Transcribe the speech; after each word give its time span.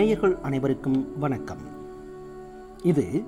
நேயர்கள் 0.00 0.38
அனைவருக்கும் 0.40 1.18
வணக்கம். 1.18 1.58
இது 2.82 3.24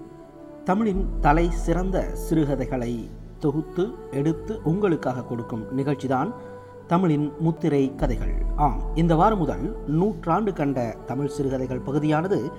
தமிழின் 0.65 1.09
தலை 1.21 1.51
சிறந்த 1.51 2.15
சிறுகதைகளை 2.15 3.11
தொகுத்து 3.39 3.91
எடுத்து 4.11 4.61
உங்களுக்காக 4.65 5.23
கொடுக்கும் 5.23 5.79
நிகழ்ச்சிதான் 5.79 6.35
தமிழின் 6.87 7.33
முத்திரை 7.39 7.95
கதைகள். 7.95 8.35
ஆம் 8.57 8.83
இந்த 8.95 9.15
வாரம் 9.15 9.39
முதல் 9.39 9.77
நூற்றாண்டு 9.87 10.53
கண்ட 10.53 10.97
தமிழ் 11.07 11.27
சிறுகதைகள் 11.27 11.81
பகுதியானது 11.81 12.51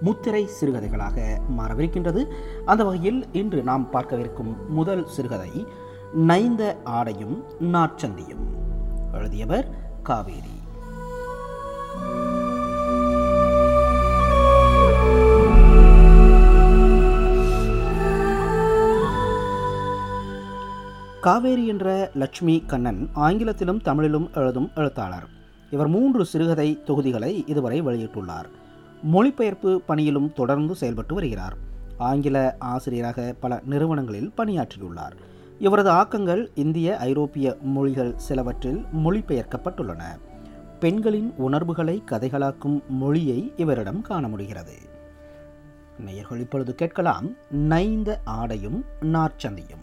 முத்திரை 0.00 0.48
சிறுகதைகளாக 0.60 1.40
மாறவிருக்கின்றது. 1.58 2.26
அந்த 2.64 2.84
வகையில் 2.84 3.32
இன்று 3.32 3.62
நாம் 3.62 3.88
பார்க்கவிருக்கும் 3.92 4.56
முதல் 4.68 5.06
சிறுகதை 5.06 5.66
நைந்த 6.14 6.76
ஆடையும் 6.84 7.42
நாற்சந்தியும். 7.60 8.44
எழுதியவர் 9.12 9.68
காவேரி. 10.02 10.62
காவேரி 21.24 21.66
என்ற 21.66 22.10
லட்சுமி 22.14 22.62
கண்ணன் 22.66 23.08
ஆங்கிலத்திலும் 23.14 23.80
தமிழிலும் 23.80 24.30
எழுதும் 24.34 24.70
எழுத்தாளர். 24.74 25.26
இவர் 25.70 25.88
மூன்று 25.88 26.24
சிறுகதை 26.24 26.82
தொகுதிகளை 26.84 27.44
இதுவரை 27.46 27.82
வெளியிட்டுள்ளார். 27.82 28.44
மொழிபெயர்ப்பு 29.02 29.82
பணியிலும் 29.86 30.32
தொடர்ந்து 30.32 30.74
செயல்பட்டு 30.74 31.14
வருகிறார். 31.14 31.56
ஆங்கில 31.98 32.56
ஆசிரியராக 32.58 33.34
பல 33.40 33.60
நிறுவனங்களில் 33.64 34.32
பணியாற்றியுள்ளார். 34.36 35.12
இவரது 35.58 35.90
ஆக்கங்கள் 35.90 36.46
இந்திய 36.54 36.96
ஐரோப்பிய 36.96 37.56
மொழிகள் 37.62 38.16
சிலவற்றில் 38.16 38.84
மொழிபெயர்க்கப்பட்டுள்ளன. 39.04 40.02
பெண்களின் 40.80 41.34
உணர்வுகளை 41.36 42.02
கதைகளாக்கும் 42.10 42.80
மொழியை 42.88 43.52
இவரிடம் 43.56 44.02
காண 44.02 44.28
முடிகிறது. 44.28 44.74
நேயர்கள் 45.98 46.40
இப்பொழுது 46.40 46.74
கேட்கலாம் 46.74 47.30
நைந்த 47.50 48.20
ஆடையும் 48.24 48.84
நாற்சந்தியும். 49.02 49.82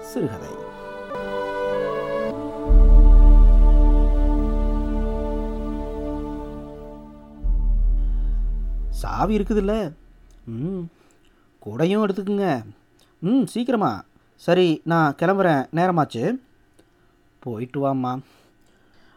சிறுகதை. 0.00 0.70
சாவி 9.02 9.38
இருக்குதுல்ல. 9.38 9.92
ம் 10.44 10.80
கூடையும் 11.66 12.04
எடுத்துக்குங்க. 12.04 12.64
ம் 13.18 13.44
சீக்கிரமா. 13.44 14.04
சரி 14.36 14.80
நான் 14.84 15.14
கிளம்புறேன். 15.14 15.66
நேரமாச்சு. 15.74 16.38
போயிட்டு 17.38 17.78
வாம்மா. 17.86 18.18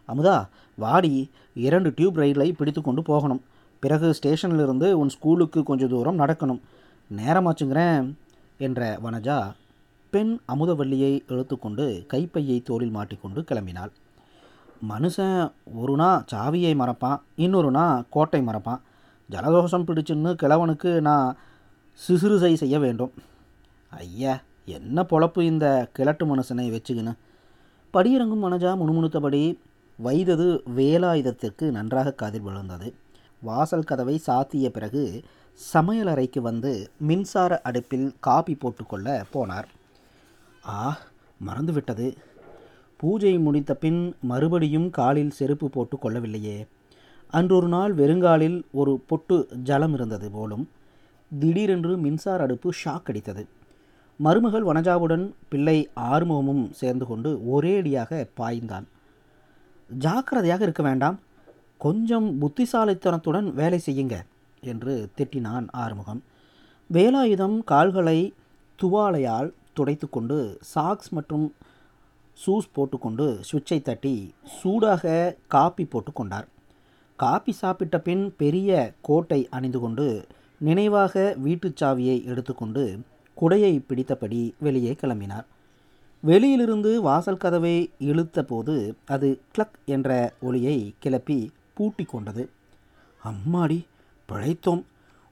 அமுதா 0.08 0.48
வாடி. 0.76 1.32
இரண்டு 1.54 1.94
டியூப் 1.96 2.18
ரயிலை 2.18 2.52
பிடித்து 2.52 2.82
கொண்டு 2.82 3.02
போகணும். 3.02 3.44
பிறகு 3.80 4.14
ஸ்டேஷனில் 4.14 4.64
இருந்து 4.64 4.98
உன் 4.98 5.10
ஸ்கூலுக்கு 5.10 5.64
கொஞ்சம் 5.64 5.90
தூரம் 5.90 6.20
நடக்கணும். 6.20 6.62
நேரமாச்சுங்கிறேன் 7.16 8.14
என்ற 8.58 9.00
வனஜா 9.04 9.54
பெண் 10.10 10.40
அமுதவல்லியை 10.48 11.24
இழுத்துக்கொண்டு 11.28 12.06
கைப்பையை 12.06 12.62
தோளில் 12.62 12.90
மாட்டிக்கொண்டு 12.90 13.42
கிளம்பினாள். 13.42 13.92
மனுஷன் 14.90 15.52
ஒரு 15.74 15.96
நாள் 15.96 16.26
சாவியை 16.32 16.76
மறப்பான் 16.76 17.24
இன்னொரு 17.36 17.72
நாள் 17.72 18.04
கோட்டை 18.10 18.42
மறப்பான். 18.42 18.82
ஜலதோஷம் 19.32 19.86
பிடிச்சுன்னு 19.88 20.32
கிழவனுக்கு 20.44 21.02
நான் 21.02 21.38
சிசுறுசை 22.00 22.54
செய்ய 22.54 22.80
வேண்டும். 22.80 23.14
ஐயா 23.90 24.42
என்ன 24.66 25.04
பொழப்பு 25.04 25.42
இந்த 25.42 25.90
கிழட்டு 25.94 26.26
மனுஷனை 26.26 26.66
வச்சுக்கின்னு 26.74 27.14
படியிறங்கும் 27.94 28.44
மனஜா 28.46 28.72
முணுமுணுத்தபடி 28.82 29.58
வைதது 30.04 30.48
வேலாயுதத்திற்கு 30.76 31.72
நன்றாக 31.72 32.12
காதில் 32.12 32.42
விழுந்தது. 32.42 32.94
வாசல் 33.42 33.84
கதவை 33.84 34.18
சாத்திய 34.18 34.70
பிறகு 34.70 35.24
சமையலறைக்கு 35.74 36.40
வந்து 36.40 36.92
மின்சார 36.98 37.62
அடுப்பில் 37.62 38.16
காபி 38.20 38.56
போட்டுக்கொள்ள 38.56 39.26
போனார். 39.34 39.70
ஆ 40.68 40.98
மறந்துவிட்டது. 41.46 42.16
பூஜை 42.98 43.38
முடித்த 43.38 43.74
பின் 43.74 44.16
மறுபடியும் 44.22 44.90
காலில் 44.90 45.32
செருப்பு 45.32 45.70
போட்டு 45.70 45.98
கொள்ளவில்லையே 45.98 46.66
அன்றொரு 47.32 47.68
நாள் 47.68 47.96
வெறுங்காலில் 47.96 48.62
ஒரு 48.72 49.00
பொட்டு 49.08 49.48
ஜலம் 49.64 49.94
இருந்தது 49.94 50.32
போலும் 50.32 50.70
திடீரென்று 51.40 51.98
மின்சார 51.98 52.44
அடுப்பு 52.44 52.70
ஷாக் 52.86 53.10
அடித்தது. 53.12 53.46
மருமகள் 54.18 54.64
வனஜாவுடன் 54.64 55.34
பிள்ளை 55.50 55.90
ஆறுமுகமும் 55.96 56.72
சேர்ந்து 56.72 57.06
கொண்டு 57.06 57.42
ஒரேடியாக 57.54 58.30
பாய்ந்தான். 58.38 58.84
ஜாக்கிரதையாக 59.98 60.64
இருக்க 60.64 60.84
வேண்டாம். 60.84 61.20
கொஞ்சம் 61.78 62.42
புத்திசாலித்தனத்துடன் 62.42 63.54
வேலை 63.54 63.82
செய்யுங்க 63.86 64.22
என்று 64.62 65.10
திட்டினான் 65.18 65.68
ஆறுமுகம். 65.72 66.24
வேலாயுதம் 66.94 67.64
கால்களை 67.64 68.34
துவாலையால் 68.80 69.54
துடைத்து 69.74 70.10
கொண்டு 70.10 70.58
சாக்ஸ் 70.62 71.14
மற்றும் 71.14 71.54
ஷூஸ் 72.46 72.74
போட்டுக்கொண்டு 72.74 73.40
சுவிட்சை 73.52 73.82
தட்டி 73.82 74.34
சூடாக 74.44 75.36
காப்பி 75.48 75.84
போட்டுக்கொண்டார் 75.84 76.48
காப்பி 77.16 77.52
சாப்பிட்ட 77.52 78.00
பின் 78.00 78.34
பெரிய 78.38 78.94
கோட்டை 79.02 79.48
அணிந்து 79.50 79.80
கொண்டு 79.80 80.26
நினைவாக 80.58 81.36
வீட்டுச் 81.38 81.84
சாவியை 81.84 82.26
எடுத்துக்கொண்டு 82.26 83.00
குடையை 83.42 83.84
பிடித்தபடி 83.88 84.54
வெளியே 84.60 84.96
கிளம்பினார். 85.02 85.46
வெளியிலிருந்து 86.20 87.02
வாசல் 87.02 87.38
கதவை 87.38 87.90
இழுத்த 88.00 88.44
போது 88.44 88.96
அது 89.06 89.40
கிளக் 89.58 89.78
என்ற 89.86 90.34
ஒளியை 90.42 90.94
கிளப்பி 91.00 91.52
பூட்டி 91.74 92.04
கொண்டது. 92.04 92.50
அம்மாடி 93.24 93.86
பிழைத்தோம். 94.30 94.84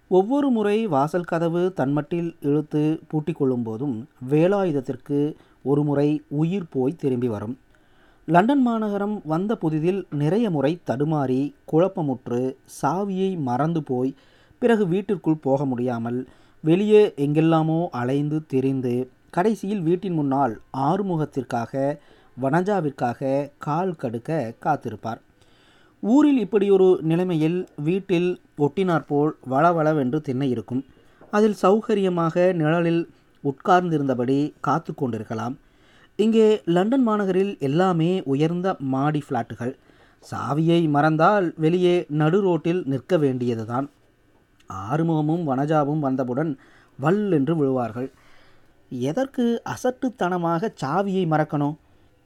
ஒவ்வொரு 0.08 0.50
முறை 0.50 0.88
வாசல் 0.88 1.24
கதவு 1.24 1.74
தன்மட்டில் 1.76 2.36
இழுத்து 2.42 3.00
பூட்டிக் 3.08 3.36
கொள்ளும் 3.36 3.64
போதும் 3.64 4.08
வேலாயுதத்திற்கு 4.30 5.34
ஒரு 5.64 5.84
முறை 5.84 6.22
உயிர் 6.28 6.70
போய் 6.70 6.96
திரும்பி 6.96 7.28
வரும். 7.28 7.58
லண்டன் 8.28 8.62
மாநகரம் 8.62 9.16
வந்த 9.24 9.56
புதிதில் 9.56 10.00
நிறைய 10.20 10.50
முறை 10.50 10.72
தடுமாறி 10.90 11.40
குழப்பமுற்று 11.72 12.40
சாவியை 12.82 13.32
மறந்து 13.38 13.82
போய் 13.84 14.12
பிறகு 14.62 14.88
வீட்டிற்குள் 14.88 15.42
போக 15.42 15.66
முடியாமல் 15.66 16.20
வெளியே 16.64 17.02
எங்கெல்லாமோ 17.26 17.80
அலைந்து 17.92 18.38
திரிந்து 18.48 18.94
கடைசியில் 19.30 19.82
வீட்டின் 19.82 20.14
முன்னால் 20.14 20.54
ஆறுமுகத்திற்காக 20.88 21.74
வனஜாவிற்காக 22.42 23.50
கால் 23.58 23.94
கடுக்க 23.96 24.56
காத்திருப்பார். 24.66 25.20
ஊரில் 26.04 26.40
இப்படி 26.40 26.70
ஒரு 26.70 26.88
நிலைமையில் 27.02 27.60
வீட்டில் 27.76 28.30
ஒட்டினாற்போல் 28.58 29.34
வளவளவென்று 29.50 30.22
திண்ணை 30.22 30.50
இருக்கும். 30.50 30.82
அதில் 31.32 31.60
சௌகரியமாக 31.62 32.54
நிழலில் 32.54 33.04
உட்கார்ந்திருந்தபடி 33.44 34.40
காத்து 34.62 34.94
கொண்டிருக்கலாம். 34.94 35.58
இங்கே 36.20 36.48
லண்டன் 36.66 37.06
மாநகரில் 37.08 37.54
எல்லாமே 37.60 38.10
உயர்ந்த 38.34 38.76
மாடி 38.94 39.22
ஃப்ளாட்டுகள். 39.28 39.72
சாவியை 40.32 40.90
மறந்தால் 40.90 41.54
வெளியே 41.58 42.06
நடு 42.22 42.40
ரோட்டில் 42.42 42.82
நிற்க 42.86 43.18
வேண்டியதுதான். 43.18 43.88
ஆறுமுகமும் 44.70 45.44
வனஜாவும் 45.50 46.00
வந்தவுடன் 46.00 46.52
வல் 47.00 47.32
என்று 47.32 47.54
விழுவார்கள். 47.56 48.10
எதற்கு 49.10 49.46
அசட்டுத்தனமாக 49.74 50.70
சாவியை 50.82 51.24
மறக்கணும்? 51.28 51.76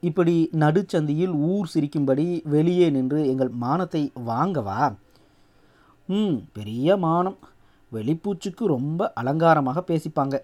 இப்படி 0.00 0.50
நடுச்சந்தியில் 0.56 1.34
ஊர் 1.50 1.70
சிரிக்கும்படி 1.74 2.26
வெளியே 2.54 2.90
நின்று 2.90 3.20
எங்கள் 3.28 3.52
மானத்தை 3.64 4.12
வாங்கவா? 4.26 4.94
ம் 6.08 6.36
பெரிய 6.52 6.96
மானம். 6.96 7.38
வெளிப்பூச்சுக்கு 7.92 8.64
ரொம்ப 8.66 9.12
அலங்காரமாக 9.14 9.82
பேசிப்பாங்க. 9.90 10.36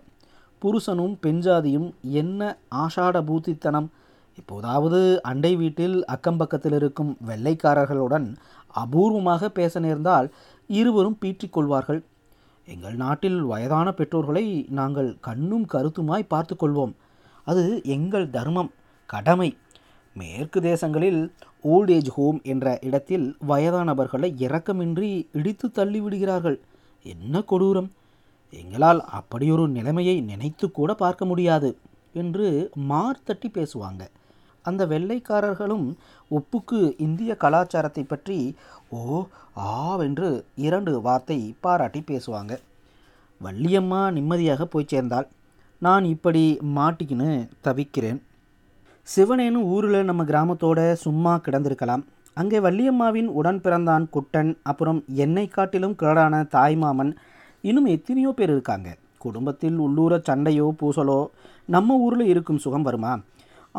புருஷனும் 0.65 1.15
பெண்ஜாதியும் 1.25 1.89
என்ன 2.21 2.41
ஆஷாட 2.83 3.17
பூத்தித்தனம் 3.21 3.89
இப்போதாவது 4.39 5.01
அண்டை 5.23 5.53
வீட்டில் 5.57 5.97
அக்கம் 6.05 6.39
பக்கத்தில் 6.39 6.77
இருக்கும் 6.81 7.13
வெள்ளைக்காரர்களுடன் 7.27 8.27
அபூர்வமாக 8.75 9.49
பேச 9.59 9.81
நேர்ந்தால் 9.81 10.29
இருவரும் 10.71 11.19
பீற்றிக்கொள்வார்கள் 11.23 12.01
எங்கள் 12.69 12.97
நாட்டில் 12.97 13.39
வயதான 13.43 13.89
பெற்றோர்களை 13.93 14.45
நாங்கள் 14.71 15.11
கண்ணும் 15.21 15.67
கருத்துமாய் 15.67 16.31
பார்த்து 16.33 16.55
கொள்வோம். 16.55 16.95
அது 17.47 17.65
எங்கள் 17.97 18.27
தர்மம் 18.31 18.71
கடமை. 19.09 19.49
மேற்கு 20.17 20.59
தேசங்களில் 20.61 21.21
ஓல்ட் 21.65 21.91
ஏஜ் 21.91 22.11
ஹோம் 22.11 22.39
என்ற 22.53 22.67
இடத்தில் 22.89 23.27
வயதானவர்களை 23.49 24.31
இரக்கமின்றி 24.45 25.11
இடித்து 25.39 25.69
தள்ளிவிடுகிறார்கள். 25.79 26.59
என்ன 27.05 27.43
கொடூரம்! 27.43 27.91
எங்களால் 28.61 29.01
அப்படியொரு 29.19 29.65
நிலைமையை 29.77 30.17
நினைத்து 30.31 30.67
கூட 30.71 30.91
பார்க்க 31.03 31.25
முடியாது 31.31 31.71
என்று 32.23 32.49
மார்த்தட்டி 32.91 33.49
பேசுவாங்க. 33.59 34.03
அந்த 34.65 34.83
வெள்ளைக்காரர்களும் 34.93 35.87
உப்புக்கு 36.37 36.79
இந்திய 37.07 37.33
கலாச்சாரத்தை 37.43 38.05
பற்றி 38.05 38.39
ஓ 38.99 39.01
ஆவென்று 39.87 40.31
இரண்டு 40.67 40.93
வார்த்தை 41.07 41.39
பாராட்டி 41.65 42.01
பேசுவாங்க. 42.11 42.53
வள்ளியம்மா 43.41 44.01
நிம்மதியாக 44.17 44.65
போய் 44.67 44.91
சேர்ந்தாள். 44.93 45.29
நான் 45.83 46.05
இப்படி 46.15 46.45
மாட்டிக்கின்னு 46.77 47.31
தவிக்கிறேன். 47.67 48.21
சிவனேன்னு 49.09 49.61
ஊரில் 49.75 50.09
நம்ம 50.11 50.23
கிராமத்தோட 50.25 50.81
சும்மா 51.05 51.33
கிடந்திருக்கலாம். 51.47 52.05
அங்கே 52.37 52.59
வள்ளியம்மாவின் 52.67 53.29
உடன் 53.39 53.61
பிறந்தான் 53.65 54.05
குட்டன் 54.15 54.53
அப்புறம் 54.71 55.01
என்னை 55.25 55.47
காட்டிலும் 55.49 55.99
கிழடான 56.01 56.41
தாய்மாமன் 56.55 57.13
இன்னும் 57.69 57.87
எத்தனையோ 57.97 58.31
பேர் 58.39 58.53
இருக்காங்க. 58.55 58.89
குடும்பத்தில் 59.25 59.77
உள்ளூர 59.85 60.15
சண்டையோ 60.29 60.67
பூசலோ 60.81 61.21
நம்ம 61.75 61.97
ஊரில் 62.07 62.31
இருக்கும் 62.33 62.63
சுகம் 62.65 62.87
வருமா? 62.89 63.13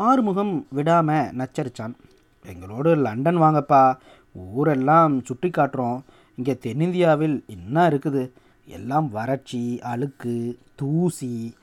ஆறுமுகம் 0.06 0.54
விடாமல் 0.76 1.28
நச்சரிச்சான். 1.40 1.94
எங்களோடு 2.52 2.90
லண்டன் 3.06 3.38
வாங்கப்பா. 3.42 3.82
ஊரெல்லாம் 4.56 5.14
சுற்றி 5.28 5.50
காட்டுறோம். 5.50 6.00
இங்கே 6.38 6.54
தென்னிந்தியாவில் 6.64 7.36
என்ன 7.56 7.86
இருக்குது? 7.90 8.24
எல்லாம் 8.76 9.08
வறட்சி 9.16 9.62
அழுக்கு 9.92 10.34
தூசி. 10.80 11.54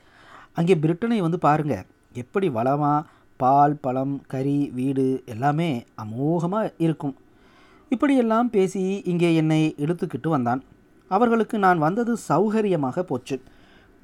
அங்கே 0.58 0.74
பிரிட்டனை 0.74 1.18
வந்து 1.26 1.38
பாருங்க. 1.38 1.76
எப்படி 2.22 2.48
வளமாக 2.58 3.06
பால் 3.42 3.80
பழம் 3.84 4.16
கறி 4.32 4.58
வீடு 4.78 5.06
எல்லாமே 5.32 5.70
அமோகமாக 6.02 6.72
இருக்கும். 6.84 7.14
இப்படியெல்லாம் 7.94 8.50
பேசி 8.50 8.84
இங்கே 9.12 9.30
என்னை 9.40 9.62
இழுத்துக்கிட்டு 9.84 10.28
வந்தான். 10.28 10.62
அவர்களுக்கு 11.16 11.56
நான் 11.64 11.84
வந்தது 11.84 12.12
சௌகரியமாக 12.28 13.02
போச்சு. 13.10 13.36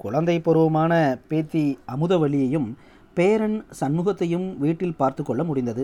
குழந்தை 0.03 0.35
பருவமான 0.45 0.93
பேத்தி 1.29 1.65
அமுதவழியையும் 1.93 2.69
பேரன் 3.17 3.57
சண்முகத்தையும் 3.79 4.47
வீட்டில் 4.63 4.99
பார்த்து 5.01 5.21
கொள்ள 5.23 5.41
முடிந்தது. 5.49 5.83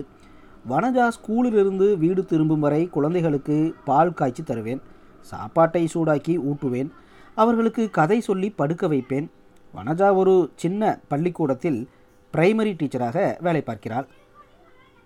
வனஜா 0.70 1.06
ஸ்கூலிலிருந்து 1.16 1.86
வீடு 2.02 2.22
திரும்பும் 2.30 2.64
வரை 2.66 2.82
குழந்தைகளுக்கு 2.96 3.56
பால் 3.88 4.16
காய்ச்சி 4.20 4.42
தருவேன். 4.42 4.80
சாப்பாட்டை 5.30 5.82
சூடாக்கி 5.94 6.34
ஊட்டுவேன். 6.50 6.90
அவர்களுக்கு 7.42 7.82
கதை 7.98 8.18
சொல்லி 8.28 8.48
படுக்க 8.60 8.88
வைப்பேன். 8.88 9.26
வனஜா 9.74 10.08
ஒரு 10.20 10.34
சின்ன 10.62 10.82
பள்ளிக்கூடத்தில் 11.12 11.80
பிரைமரி 12.34 12.72
டீச்சராக 12.80 13.18
வேலை 13.46 13.62
பார்க்கிறாள். 13.68 14.06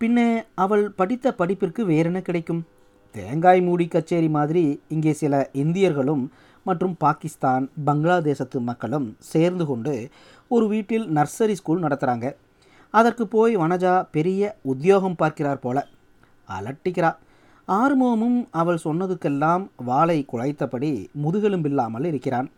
பின்னே 0.00 0.28
அவள் 0.64 0.84
படித்த 1.00 1.34
படிப்பிற்கு 1.40 1.82
வேறென 1.90 2.20
கிடைக்கும்? 2.28 2.62
தேங்காய் 3.12 3.60
மூடி 3.60 3.86
கச்சேரி 3.86 4.28
மாதிரி 4.28 4.64
இங்கே 4.88 5.12
சில 5.12 5.50
இந்தியர்களும் 5.52 6.24
மற்றும் 6.64 6.94
பாகிஸ்தான் 6.98 7.64
பங்களாதேசத்து 7.86 8.58
மக்களும் 8.60 9.16
சேர்ந்து 9.18 9.66
கொண்டு 9.66 9.94
ஒரு 10.48 10.68
வீட்டில் 10.68 11.06
நர்சரி 11.08 11.52
ஸ்கூல் 11.52 11.82
நடத்துகிறாங்க 11.82 12.34
அதற்கு 12.90 13.24
போய் 13.26 13.56
வனஜா 13.56 14.06
பெரிய 14.10 14.56
உத்தியோகம் 14.62 15.16
பார்க்கிறார் 15.16 15.58
போல. 15.58 15.78
அலட்டிக்கிறா. 16.48 17.10
ஆறுமுகமும் 17.68 18.38
அவள் 18.50 18.80
சொன்னதுக்கெல்லாம் 18.84 19.62
வாளை 19.76 20.26
குலைத்தபடி 20.32 20.90
முதுகெலும்பில்லாமல் 21.22 22.04
இருக்கிறான். 22.04 22.50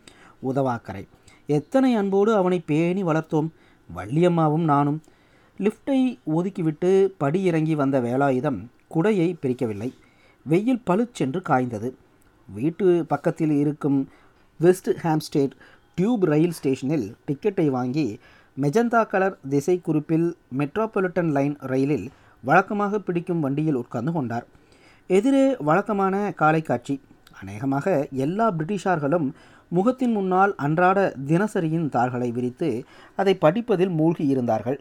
உதவாக்கரை. 0.49 1.03
எத்தனை 1.45 1.95
அன்போடு 1.95 2.35
அவனை 2.35 2.59
பேணி 2.59 3.03
வளர்த்தோம். 3.03 3.49
வள்ளியம்மாவும் 3.89 4.67
நானும். 4.71 4.99
லிஃப்டை 5.59 5.99
ஒதுக்கிவிட்டு 6.35 6.91
படி 7.17 7.41
இறங்கி 7.43 7.75
வந்த 7.75 7.99
வேலாயுதம் 8.01 8.59
குடையை 8.95 9.29
பிரிக்கவில்லை. 9.41 9.89
வெயில் 10.49 10.81
பளிச்சென்று 10.83 11.41
காய்ந்தது. 11.49 11.89
வீட்டு 12.49 13.05
பக்கத்தில் 13.07 13.51
இருக்கும் 13.61 14.09
வெஸ்ட் 14.59 14.89
ஹாம்ஸ்டேட் 15.03 15.53
டியூப் 15.95 16.23
ரயில் 16.23 16.51
ஸ்டேஷனில் 16.51 17.15
டிக்கெட்டை 17.27 17.65
வாங்கி 17.69 18.19
மெஜந்தா 18.61 19.01
கலர் 19.07 19.37
திசை 19.49 19.75
குறிப்பில் 19.79 20.27
மெட்ரோபாலிட்டன் 20.57 21.31
லைன் 21.37 21.55
ரயிலில் 21.71 22.05
வழக்கமாக 22.43 22.99
பிடிக்கும் 22.99 23.39
வண்டியில் 23.39 23.79
உட்கார்ந்து 23.81 24.11
கொண்டார். 24.11 24.45
எதிரே 25.07 25.55
வழக்கமான 25.59 26.31
காலை 26.35 26.61
காட்சி. 26.61 27.01
அநேகமாக 27.41 28.07
எல்லா 28.11 28.51
பிரிட்டிஷார்களும் 28.51 29.27
முகத்தின் 29.67 30.11
முன்னால் 30.11 30.55
அன்றாட 30.55 30.99
தினசரியின் 31.27 31.89
தாள்களை 31.89 32.31
விரித்து 32.31 32.69
அதை 33.15 33.35
படிப்பதில் 33.35 33.89
மூழ்கி 33.89 34.25
இருந்தார்கள். 34.27 34.79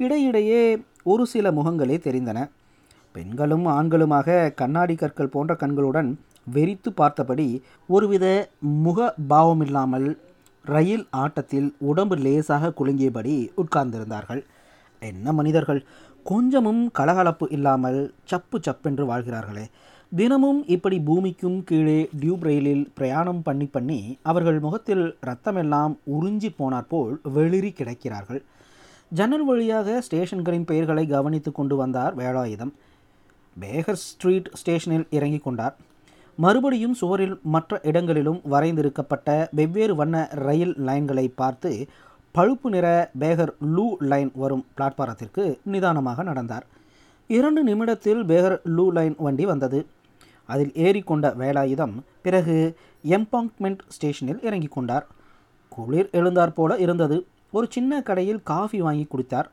இடையிடையே 0.00 0.62
ஒரு 1.02 1.26
சில 1.26 1.50
முகங்களே 1.50 1.96
தெரிந்தன. 2.08 2.38
பெண்களும் 3.16 3.66
ஆண்களுமாக 3.76 4.38
கண்ணாடி 4.60 4.94
கற்கள் 4.94 5.34
போன்ற 5.34 5.52
கண்களுடன் 5.62 6.10
வெறித்து 6.54 6.90
பார்த்தபடி 7.00 7.48
ஒருவித 7.94 8.26
முக 8.86 9.08
பாவமில்லாமல் 9.30 10.08
ரயில் 10.72 11.04
ஆட்டத்தில் 11.22 11.68
உடம்பு 11.88 12.16
லேசாக 12.24 12.72
குலுங்கியபடி 12.78 13.34
உட்கார்ந்திருந்தார்கள். 13.62 14.42
என்ன 15.02 15.32
மனிதர்கள்? 15.38 15.80
கொஞ்சமும் 16.30 16.80
கலகலப்பு 16.98 17.46
இல்லாமல் 17.56 18.00
சப்பு 18.30 18.56
சப்பென்று 18.66 19.04
வாழ்கிறார்களே. 19.10 19.66
தினமும் 20.12 20.60
இப்படி 20.74 20.98
பூமிக்கும் 21.08 21.58
கீழே 21.68 22.00
டியூப் 22.20 22.44
ரயிலில் 22.48 22.84
பிரயாணம் 22.98 23.42
பண்ணி 23.46 23.66
பண்ணி 23.76 24.00
அவர்கள் 24.30 24.58
முகத்தில் 24.64 25.04
ரத்தமெல்லாம் 25.28 25.94
உறிஞ்சி 26.16 26.50
போனாற்போல் 26.58 27.14
வெளிரி 27.36 27.70
கிடக்கிறார்கள். 27.78 28.42
ஜன்னல் 29.12 29.46
வழியாக 29.48 29.96
ஸ்டேஷன்களின் 30.06 30.68
பெயர்களை 30.70 31.04
கவனித்து 31.14 31.52
கொண்டு 31.58 31.74
வந்தார் 31.82 32.14
வேலாயுதம். 32.20 32.74
பேகர் 33.58 34.00
ஸ்ட்ரீட் 34.06 34.48
ஸ்டேஷனில் 34.52 35.06
இறங்கி 35.10 35.38
கொண்டார் 35.38 35.76
மறுபடியும் 36.38 36.94
சுவரில் 36.94 37.36
மற்ற 37.42 37.80
இடங்களிலும் 37.82 38.40
வரைந்திருக்கப்பட்ட 38.50 39.48
வெவ்வேறு 39.50 39.94
வண்ண 39.94 40.28
ரயில் 40.30 40.74
லைன்களை 40.88 41.26
பார்த்து 41.34 41.70
பழுப்பு 42.34 42.68
நிற 42.70 42.86
பேகர் 43.20 43.52
லூ 43.74 43.96
லைன் 44.10 44.30
வரும் 44.34 44.64
பிளாட்பாரத்திற்கு 44.76 45.44
நிதானமாக 45.62 46.22
நடந்தார். 46.22 46.66
இரண்டு 47.30 47.62
நிமிடத்தில் 47.64 48.24
பேகர் 48.24 48.56
லூ 48.64 48.84
லைன் 48.90 49.14
வண்டி 49.18 49.46
வந்தது. 49.46 49.86
அதில் 50.46 50.72
ஏறிக்கொண்ட 50.86 51.26
வேலாயுதம் 51.42 51.94
பிறகு 52.22 52.56
எம்பாங்க்மெண்ட் 53.04 53.82
ஸ்டேஷனில் 53.88 54.42
இறங்கி 54.42 54.66
கொண்டார் 54.66 55.06
குளிர் 55.68 56.10
எழுந்தார் 56.12 56.54
போல 56.54 56.76
இருந்தது. 56.76 57.26
ஒரு 57.50 57.66
சின்ன 57.70 58.02
கடையில் 58.02 58.42
காஃபி 58.42 58.80
வாங்கி 58.80 59.06
குடித்தார். 59.06 59.48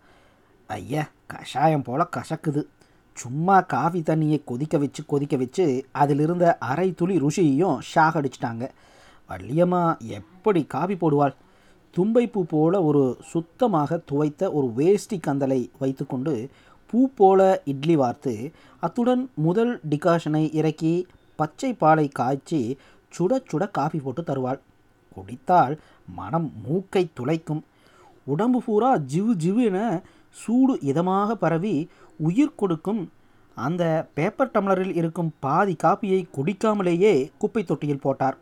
ஐயா 0.67 1.03
கஷாயம் 1.27 1.81
போல 1.81 2.07
கசக்குது. 2.17 2.63
சும்மா 3.13 3.61
காஃபி 3.61 3.99
தண்ணியை 3.99 4.43
கொதிக்க 4.43 4.77
வச்சு 4.77 5.01
கொதிக்க 5.05 5.37
வச்சு 5.37 5.65
அதிலிருந்த 5.91 6.57
அரை 6.57 6.93
துளி 6.93 7.15
ருசியையும் 7.17 7.77
ஷாக் 7.89 8.17
அடிச்சிட்டாங்க. 8.19 8.69
வள்ளியம்மா 9.29 9.81
எப்படி 10.07 10.61
காஃபி 10.65 10.93
போடுவாள்? 10.93 11.33
தும்பைப்பூ 11.93 12.41
போல 12.41 12.83
ஒரு 12.83 13.17
சுத்தமாக 13.23 13.99
துவைத்த 14.11 14.51
ஒரு 14.51 14.67
வேஷ்டி 14.75 15.19
கந்தலை 15.27 15.69
வைத்துக்கொண்டு 15.79 16.49
பூ 16.89 17.09
போல 17.15 17.61
இட்லி 17.65 17.95
வார்த்து 17.95 18.51
அத்துடன் 18.79 19.29
முதல் 19.33 19.79
டிகாஷனை 19.89 20.43
இறக்கி 20.53 21.07
பச்சை 21.35 21.73
பாலை 21.73 22.07
காய்ச்சி 22.07 22.77
சுட 23.13 23.39
சுட 23.51 23.71
காஃபி 23.71 23.99
போட்டு 23.99 24.23
தருவாள். 24.23 24.59
குடித்தால் 25.15 25.79
மனம் 26.15 26.51
மூக்கை 26.63 27.03
துளைக்கும். 27.19 27.63
உடம்பு 28.25 28.59
பூரா 28.65 28.91
ஜிவு 29.13 29.33
ஜிவுன 29.43 30.03
சூடு 30.29 30.73
இதமாக 30.81 31.31
பரவி 31.31 31.89
உயிர் 32.17 32.55
கொடுக்கும் 32.55 33.11
அந்த 33.55 33.83
பேப்பர் 34.13 34.51
டம்ளரில் 34.53 34.95
இருக்கும் 34.95 35.33
பாதி 35.39 35.75
காப்பியை 35.83 36.23
குடிக்காமலேயே 36.37 37.31
குப்பை 37.37 37.63
தொட்டியில் 37.63 38.01
போட்டார். 38.01 38.37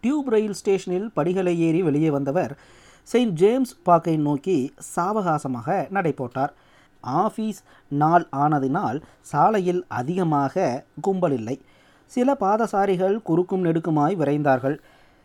டியூப் 0.00 0.28
ரயில் 0.28 0.58
ஸ்டேஷனில் 0.60 1.10
படிகளை 1.14 1.60
ஏறி 1.60 1.82
வெளியே 1.82 2.10
வந்தவர் 2.10 2.58
செயின்ட் 3.04 3.34
ஜேம்ஸ் 3.34 3.76
பார்க்கை 3.82 4.16
நோக்கி 4.16 4.72
சாவகாசமாக 4.96 5.90
நடை 5.90 6.12
போட்டார். 6.12 6.52
ஆஃபீஸ் 7.04 7.60
நாள் 7.88 8.28
ஆனதினால் 8.36 9.02
சாலையில் 9.20 9.84
அதிகமாக 9.88 10.84
கும்பல் 11.00 11.32
இல்லை. 11.32 11.60
சில 12.06 12.36
பாதசாரிகள் 12.40 13.22
குறுக்கும் 13.22 13.64
நெடுக்குமாய் 13.64 14.14
விரைந்தார்கள். 14.20 14.76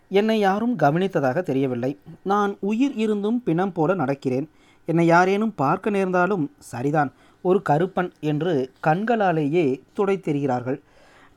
என்னை 0.09 0.39
யாரும் 0.39 0.77
கவனித்ததாக 0.77 1.41
தெரியவில்லை. 1.41 1.99
நான் 2.23 2.57
உயிர் 2.59 2.95
இருந்தும் 2.95 3.43
பிணம் 3.43 3.73
போல 3.73 3.95
நடக்கிறேன். 3.95 4.47
என்னை 4.85 5.05
யாரேனும் 5.05 5.55
பார்க்க 5.55 5.89
நேர்ந்தாலும் 5.89 6.51
சரிதான். 6.57 7.11
ஒரு 7.41 7.61
கருப்பன் 7.69 8.11
என்று 8.19 8.53
கண்களாலேயே 8.83 9.65
துடைத்தெறிகிறார்கள் 9.97 10.79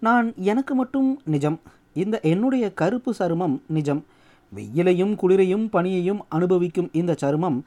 நான் 0.01 0.33
எனக்கு 0.51 0.75
மட்டும் 0.75 1.21
நிஜம். 1.25 1.61
இந்த 1.95 2.21
என்னுடைய 2.21 2.65
கருப்பு 2.73 3.15
சருமம் 3.19 3.57
நிஜம். 3.67 4.05
வெயிலையும் 4.53 5.15
குளிரையும் 5.17 5.67
பனியையும் 5.73 6.21
அனுபவிக்கும் 6.29 6.89
இந்த 6.93 7.17
சருமம் 7.21 7.59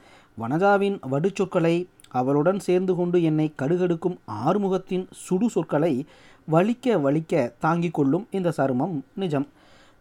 வனஜாவின் 0.42 0.98
வடுச்சொற்களை 1.12 1.76
அவளுடன் 2.10 2.60
சேர்ந்து 2.60 2.96
கொண்டு 2.96 3.24
என்னை 3.24 3.54
கடுகடுக்கும் 3.62 4.18
ஆறுமுகத்தின் 4.46 5.06
சுடு 5.14 5.50
சொற்களை 5.50 5.94
வலிக்க 6.52 6.98
வலிக்க 7.06 7.54
தாங்கிக் 7.60 7.94
கொள்ளும் 7.94 8.28
இந்த 8.32 8.54
சருமம் 8.58 8.96
நிஜம். 9.16 9.48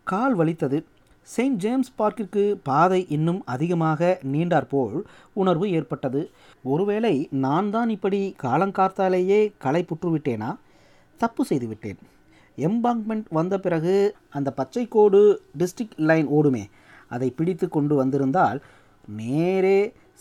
கால் 0.04 0.34
வலித்தது. 0.34 0.84
செயின்ட் 1.28 1.58
ஜேம்ஸ் 1.58 1.92
பார்க்கிற்கு 1.98 2.42
பாதை 2.62 3.06
இன்னும் 3.08 3.42
அதிகமாக 3.44 4.18
நீண்டாற்போல் 4.32 4.96
உணர்வு 5.32 5.70
ஏற்பட்டது. 5.70 6.30
ஒருவேளை 6.72 7.14
நான் 7.44 7.68
தான் 7.70 7.90
இப்படி 7.94 8.20
காலங்கார்த்தாலேயே 8.42 9.40
களை 9.64 9.82
புற்றுவிட்டேனா? 9.88 10.50
தப்பு 11.20 11.42
செய்துவிட்டேன் 11.44 12.00
எம்பாங்க்மெண்ட் 12.58 13.28
வந்த 13.38 13.54
பிறகு 13.58 13.94
அந்த 14.30 14.48
பச்சை 14.58 14.84
கோடு 14.94 15.20
டிஸ்ட்ரிக்ட் 15.58 15.98
லைன் 16.10 16.28
ஓடுமே. 16.38 16.64
அதை 17.08 17.28
பிடித்து 17.38 17.66
கொண்டு 17.68 17.94
வந்திருந்தால் 17.94 18.58
நேரே 19.20 19.78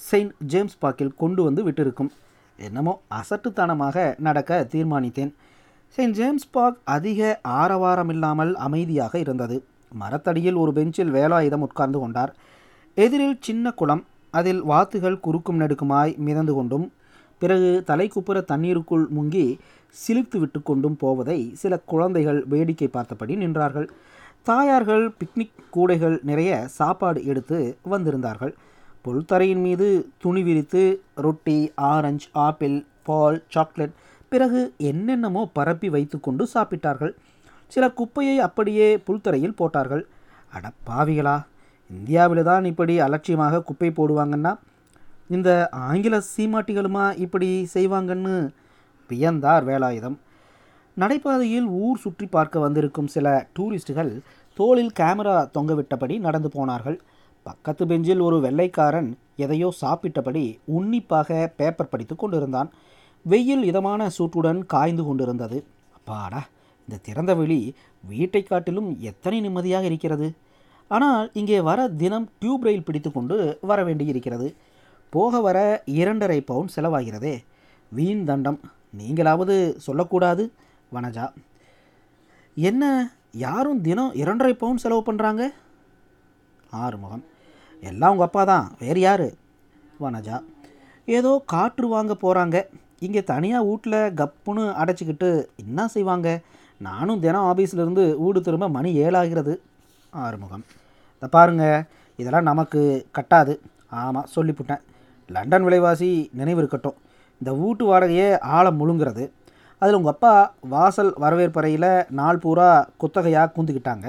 செயின்ட் 0.09 0.35
ஜேம்ஸ் 0.51 0.79
பார்க்கில் 0.79 1.15
கொண்டு 1.15 1.41
வந்து 1.43 1.61
விட்டிருக்கும். 1.67 2.11
என்னமோ 2.59 2.93
அசட்டுத்தனமாக 3.19 3.97
நடக்க 4.27 4.67
தீர்மானித்தேன். 4.71 5.31
செயின்ட் 5.97 6.17
ஜேம்ஸ் 6.19 6.49
பார்க் 6.51 6.79
அதிக 6.95 7.39
ஆரவாரமில்லாமல் 7.61 8.53
அமைதியாக 8.67 9.13
இருந்தது. 9.19 9.57
மரத்தடியில் 10.01 10.55
ஒரு 10.55 10.73
பெஞ்சில் 10.73 11.13
வேலாயுதம் 11.13 11.65
உட்கார்ந்து 11.67 11.99
கொண்டார். 11.99 12.31
எதிரில் 12.97 13.37
சின்ன 13.39 13.71
குளம் 13.71 14.03
அதில் 14.37 14.61
வாத்துகள் 14.71 15.23
குறுக்கும் 15.25 15.59
நெடுக்குமாய் 15.61 16.13
மிதந்து 16.27 16.53
கொண்டும் 16.53 16.85
பிறகு 17.41 17.69
தலைக்குப்புற 17.87 18.37
தண்ணீருக்குள் 18.51 19.05
முங்கி 19.15 19.45
சிலிர்த்து 19.95 20.37
விட்டு 20.37 20.59
கொண்டும் 20.61 20.97
போவதை 20.97 21.39
சில 21.61 21.73
குழந்தைகள் 21.91 22.39
வேடிக்கை 22.51 22.87
பார்த்தபடி 22.87 23.33
நின்றார்கள். 23.35 23.87
தாயார்கள் 24.43 25.03
பிக்னிக் 25.19 25.59
கூடைகள் 25.69 26.15
நிறைய 26.29 26.51
சாப்பாடு 26.79 27.19
எடுத்து 27.31 27.59
வந்திருந்தார்கள். 27.89 28.53
புல்தரையின் 29.05 29.63
மீது 29.67 29.87
துணி 30.17 30.41
விரித்து 30.43 30.83
ரொட்டி 31.25 31.57
ஆரஞ்சு 31.91 32.27
ஆப்பிள் 32.47 32.77
பால் 33.03 33.39
சாக்லேட் 33.47 33.95
பிறகு 34.31 34.61
என்னென்னமோ 34.89 35.43
பரப்பி 35.53 35.89
வைத்துக்கொண்டு 35.89 36.43
சாப்பிட்டார்கள். 36.53 37.13
சில 37.71 37.85
குப்பையை 37.99 38.37
அப்படியே 38.39 38.87
புல்தரையில் 39.07 39.59
போட்டார்கள். 39.59 40.03
அட 40.53 40.71
பாவிகளா 40.87 41.35
இந்தியாவில் 41.97 42.47
தான் 42.49 42.65
இப்படி 42.71 42.93
அலட்சியமாக 43.05 43.63
குப்பை 43.69 43.89
போடுவாங்கன்னா 43.97 44.53
இந்த 45.35 45.49
ஆங்கில 45.89 46.15
சீமாட்டிகளுமா 46.33 47.05
இப்படி 47.25 47.49
செய்வாங்கன்னு 47.73 48.35
வியந்தார் 49.09 49.65
வேலாயுதம். 49.69 50.17
நடைபாதையில் 50.97 51.67
ஊர் 51.83 52.01
சுற்றி 52.03 52.25
பார்க்க 52.35 52.65
வந்திருக்கும் 52.65 53.11
சில 53.15 53.27
டூரிஸ்டுகள் 53.55 54.11
தோளில் 54.59 54.93
கேமரா 54.99 55.35
தொங்கவிட்டபடி 55.55 56.15
நடந்து 56.25 56.49
போனார்கள். 56.55 56.97
பக்கத்து 57.45 57.83
பெஞ்சில் 57.91 58.21
ஒரு 58.27 58.37
வெள்ளைக்காரன் 58.45 59.09
எதையோ 59.43 59.69
சாப்பிட்டபடி 59.81 60.43
உன்னிப்பாக 60.77 61.29
பேப்பர் 61.59 61.91
படித்து 61.93 62.15
கொண்டிருந்தான். 62.15 62.69
வெயில் 63.25 63.63
இதமான 63.69 64.09
சூட்டுடன் 64.17 64.59
காய்ந்து 64.73 65.03
கொண்டிருந்தது. 65.07 65.57
அப்பாடா 65.97 66.41
இந்த 66.87 67.01
திறந்த 67.07 67.31
வெளி 67.41 67.59
வீட்டை 68.03 68.41
காட்டிலும் 68.43 68.89
எத்தனை 69.09 69.37
நிம்மதியாக 69.45 69.85
இருக்கிறது? 69.91 70.27
ஆனால் 70.95 71.29
இங்கே 71.39 71.57
வர 71.69 71.79
தினம் 72.01 72.27
டியூப் 72.41 72.65
ரயில் 72.67 72.85
பிடித்து 72.87 73.09
கொண்டு 73.11 73.35
வர 73.69 73.79
வேண்டியிருக்கிறது. 73.87 74.47
போக 75.13 75.41
வர 75.47 75.57
இரண்டரை 76.01 76.39
பவுன் 76.51 76.71
செலவாகிறதே. 76.75 77.35
வீண் 77.97 78.23
தண்டம். 78.29 78.59
நீங்களாவது 78.99 79.55
சொல்லக்கூடாது 79.85 80.43
வனஜா. 80.95 81.25
என்ன 82.69 82.83
யாரும் 83.45 83.79
தினம் 83.87 84.15
இரண்டரை 84.21 84.53
பவுன் 84.63 84.81
செலவு 84.83 85.03
பண்ணுறாங்க 85.07 85.43
ஆறுமுகம். 86.83 87.23
எல்லாம் 87.89 88.13
உங்கள் 88.13 88.27
அப்பா 88.27 88.43
தான் 88.51 88.65
வேறு 88.81 88.99
யார்? 89.07 89.27
வனஜா. 90.03 90.37
ஏதோ 91.17 91.31
காற்று 91.53 91.87
வாங்க 91.95 92.13
போகிறாங்க 92.23 92.57
இங்கே 93.05 93.21
தனியாக 93.31 93.67
வீட்டில் 93.69 93.99
கப்புன்னு 94.19 94.63
அடைச்சிக்கிட்டு 94.81 95.29
என்ன 95.63 95.87
செய்வாங்க? 95.95 96.29
நானும் 96.87 97.21
தினம் 97.25 97.47
ஆஃபீஸ்லேருந்து 97.49 98.05
வீடு 98.21 98.39
திரும்ப 98.47 98.67
மணி 98.77 98.91
ஏழாகிறது. 99.05 99.53
ஆறுமுகம். 100.23 100.63
இதை 101.23 101.31
பாருங்கள் 101.35 101.83
இதெல்லாம் 102.21 102.47
நமக்கு 102.47 102.81
கட்டாது. 103.17 103.53
ஆமாம் 103.99 104.25
சொல்லிவிட்டேன் 104.35 104.81
லண்டன் 105.35 105.65
விலைவாசி 105.67 106.09
நினைவு 106.39 106.59
இருக்கட்டும். 106.61 106.95
இந்த 107.41 107.51
வீட்டு 107.59 107.83
வாடகையே 107.89 108.25
ஆழ 108.55 108.65
முழுங்கிறது. 108.71 109.23
அதில் 109.81 109.97
உங்கள் 109.99 110.13
அப்பா 110.13 110.33
வாசல் 110.73 111.11
வரவேற்பறையில் 111.23 111.87
நாள் 112.19 112.41
பூரா 112.43 112.67
குத்தகையாக 113.01 113.53
கூந்துக்கிட்டாங்க. 113.55 114.07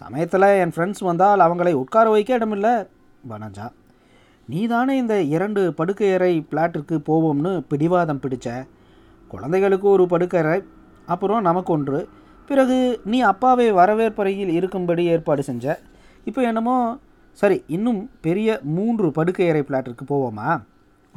சமயத்தில் 0.00 0.46
என் 0.62 0.74
ஃப்ரெண்ட்ஸ் 0.74 1.06
வந்தால் 1.08 1.44
அவங்களை 1.46 1.72
உட்கார 1.82 2.10
வைக்க 2.14 2.34
இடமில்லை. 2.38 2.74
வனஜா 3.30 3.68
நீ 4.48 4.66
தானே 4.72 4.96
இந்த 4.96 5.16
இரண்டு 5.36 5.62
படுக்கையறை 5.78 6.32
பிளாட்டிற்கு 6.50 6.98
போவோம்னு 7.08 7.52
பிடிவாதம் 7.70 8.22
பிடிச்ச? 8.24 8.48
குழந்தைகளுக்கு 9.28 9.88
ஒரு 9.88 10.06
படுக்கறை 10.12 10.58
அப்புறம் 11.06 11.48
நமக்கு 11.48 11.72
ஒன்று. 11.72 12.02
பிறகு 12.50 12.78
நீ 13.04 13.20
அப்பாவை 13.32 13.68
வரவேற்பறையில் 13.80 14.52
இருக்கும்படி 14.58 15.04
ஏற்பாடு 15.14 15.42
செஞ்ச? 15.42 15.66
இப்போ 16.28 16.40
என்னமோ 16.50 16.76
சரி 17.40 17.56
இன்னும் 17.76 18.00
பெரிய 18.26 18.48
மூன்று 18.76 19.06
படுக்கையறை 19.16 19.62
பிளாட்டிற்கு 19.68 20.04
போவோமா? 20.12 20.48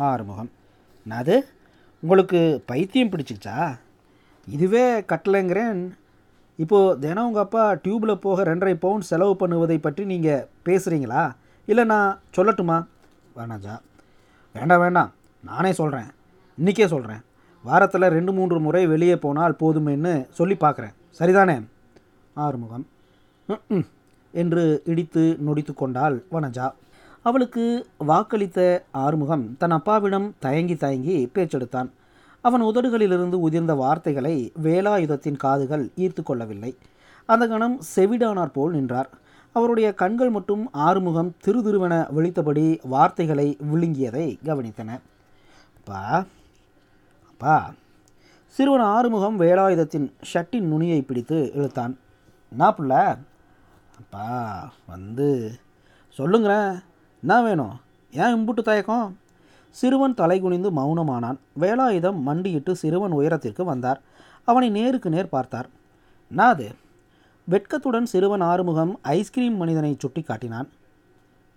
ஆறுமுகம். 0.10 0.50
அது 1.06 1.36
உங்களுக்கு 2.04 2.40
பைத்தியம் 2.70 3.12
பிடிச்சிச்சா 3.14 3.58
இதுவே 4.56 4.86
கட்டலைங்கிறேன். 5.12 5.82
இப்போது 6.64 6.98
தினம் 7.04 7.28
உங்கள் 7.30 7.46
அப்பா 7.46 7.64
டியூப்பில் 7.84 8.22
போக 8.26 8.44
ரெண்டரை 8.50 8.76
பவுண்ட் 8.84 9.10
செலவு 9.12 9.34
பண்ணுவதை 9.42 9.78
பற்றி 9.86 10.04
நீங்கள் 10.12 10.46
பேசுகிறீங்களா 10.68 11.24
இல்லை 11.72 11.84
நான் 11.94 12.20
சொல்லட்டுமா? 12.38 12.78
வேணாஜா 13.38 13.76
வேண்டாம் 14.56 14.84
வேண்டாம். 14.86 15.10
நானே 15.50 15.72
சொல்கிறேன் 15.80 16.10
இன்றைக்கே 16.58 16.88
சொல்கிறேன் 16.94 17.24
வாரத்தில் 17.64 18.14
ரெண்டு 18.16 18.32
மூன்று 18.38 18.58
முறை 18.66 18.84
வெளியே 18.94 19.16
போனால் 19.26 19.60
போதுமேன்னு 19.62 20.14
சொல்லி 20.40 20.56
பார்க்குறேன் 20.64 20.96
சரிதானே? 21.20 21.58
ஆறுமுகம். 22.46 22.86
ம் 23.50 23.86
என்று 24.36 24.82
இடித்து 24.86 25.38
நொடித்து 25.48 25.74
கொண்டாள் 25.74 26.24
வனஜா. 26.32 26.72
அவளுக்கு 27.22 27.86
வாக்களித்த 28.08 28.82
ஆறுமுகம் 28.92 29.58
தன் 29.58 29.72
அப்பாவிடம் 29.72 30.34
தயங்கி 30.40 30.76
தயங்கி 30.76 31.32
பேச்செடுத்தான். 31.36 31.90
அவன் 32.42 32.64
உதடுகளிலிருந்து 32.64 33.38
உதிர்ந்த 33.50 33.76
வார்த்தைகளை 33.76 34.52
வேலாயுதத்தின் 34.64 35.38
காதுகள் 35.38 35.90
ஈர்த்து 35.98 36.24
கொள்ளவில்லை. 36.24 36.76
அந்த 37.26 37.48
கணம் 37.48 37.82
செவிடானார் 37.96 38.54
போல் 38.54 38.74
நின்றார். 38.74 39.10
அவருடைய 39.52 39.94
கண்கள் 39.94 40.30
மட்டும் 40.30 40.70
ஆறுமுகம் 40.72 41.34
திரு 41.42 41.60
திருவென 41.60 42.08
விழித்தபடி 42.18 42.80
வார்த்தைகளை 42.84 43.58
விழுங்கியதை 43.74 44.28
கவனித்தன. 44.46 45.00
அப்பா 45.78 46.24
அப்பா. 47.30 47.74
சிறுவன் 48.48 48.80
ஆறுமுகம் 48.80 49.40
வேலாயுதத்தின் 49.40 50.12
ஷட்டின் 50.34 50.68
நுனியை 50.74 51.02
பிடித்து 51.02 51.52
இழுத்தான். 51.56 51.98
நான் 52.50 52.76
புள்ள? 52.78 53.18
அப்பா 53.98 54.28
வந்து 54.88 55.28
சொல்லுங்கிறேன் 56.18 56.84
என்ன 57.22 57.42
வேணும்? 57.42 57.76
ஏன் 58.12 58.34
இம்புட்டு 58.36 58.62
தயக்கம்? 58.62 59.18
சிறுவன் 59.70 60.14
தலை 60.14 60.40
குனிந்து 60.40 60.70
மௌனமானான். 60.72 61.40
வேலாயுதம் 61.60 62.20
மண்டியிட்டு 62.20 62.76
சிறுவன் 62.76 63.12
உயரத்திற்கு 63.12 63.64
வந்தார். 63.64 64.02
அவனை 64.44 64.70
நேருக்கு 64.70 65.10
நேர் 65.10 65.30
பார்த்தார். 65.30 65.70
நாது 66.32 66.68
வெட்கத்துடன் 67.50 68.04
சிறுவன் 68.04 68.42
ஆறுமுகம் 68.42 69.00
ஐஸ்கிரீம் 69.02 69.58
மனிதனை 69.58 69.96
சுட்டி 70.00 70.22
காட்டினான் 70.22 70.70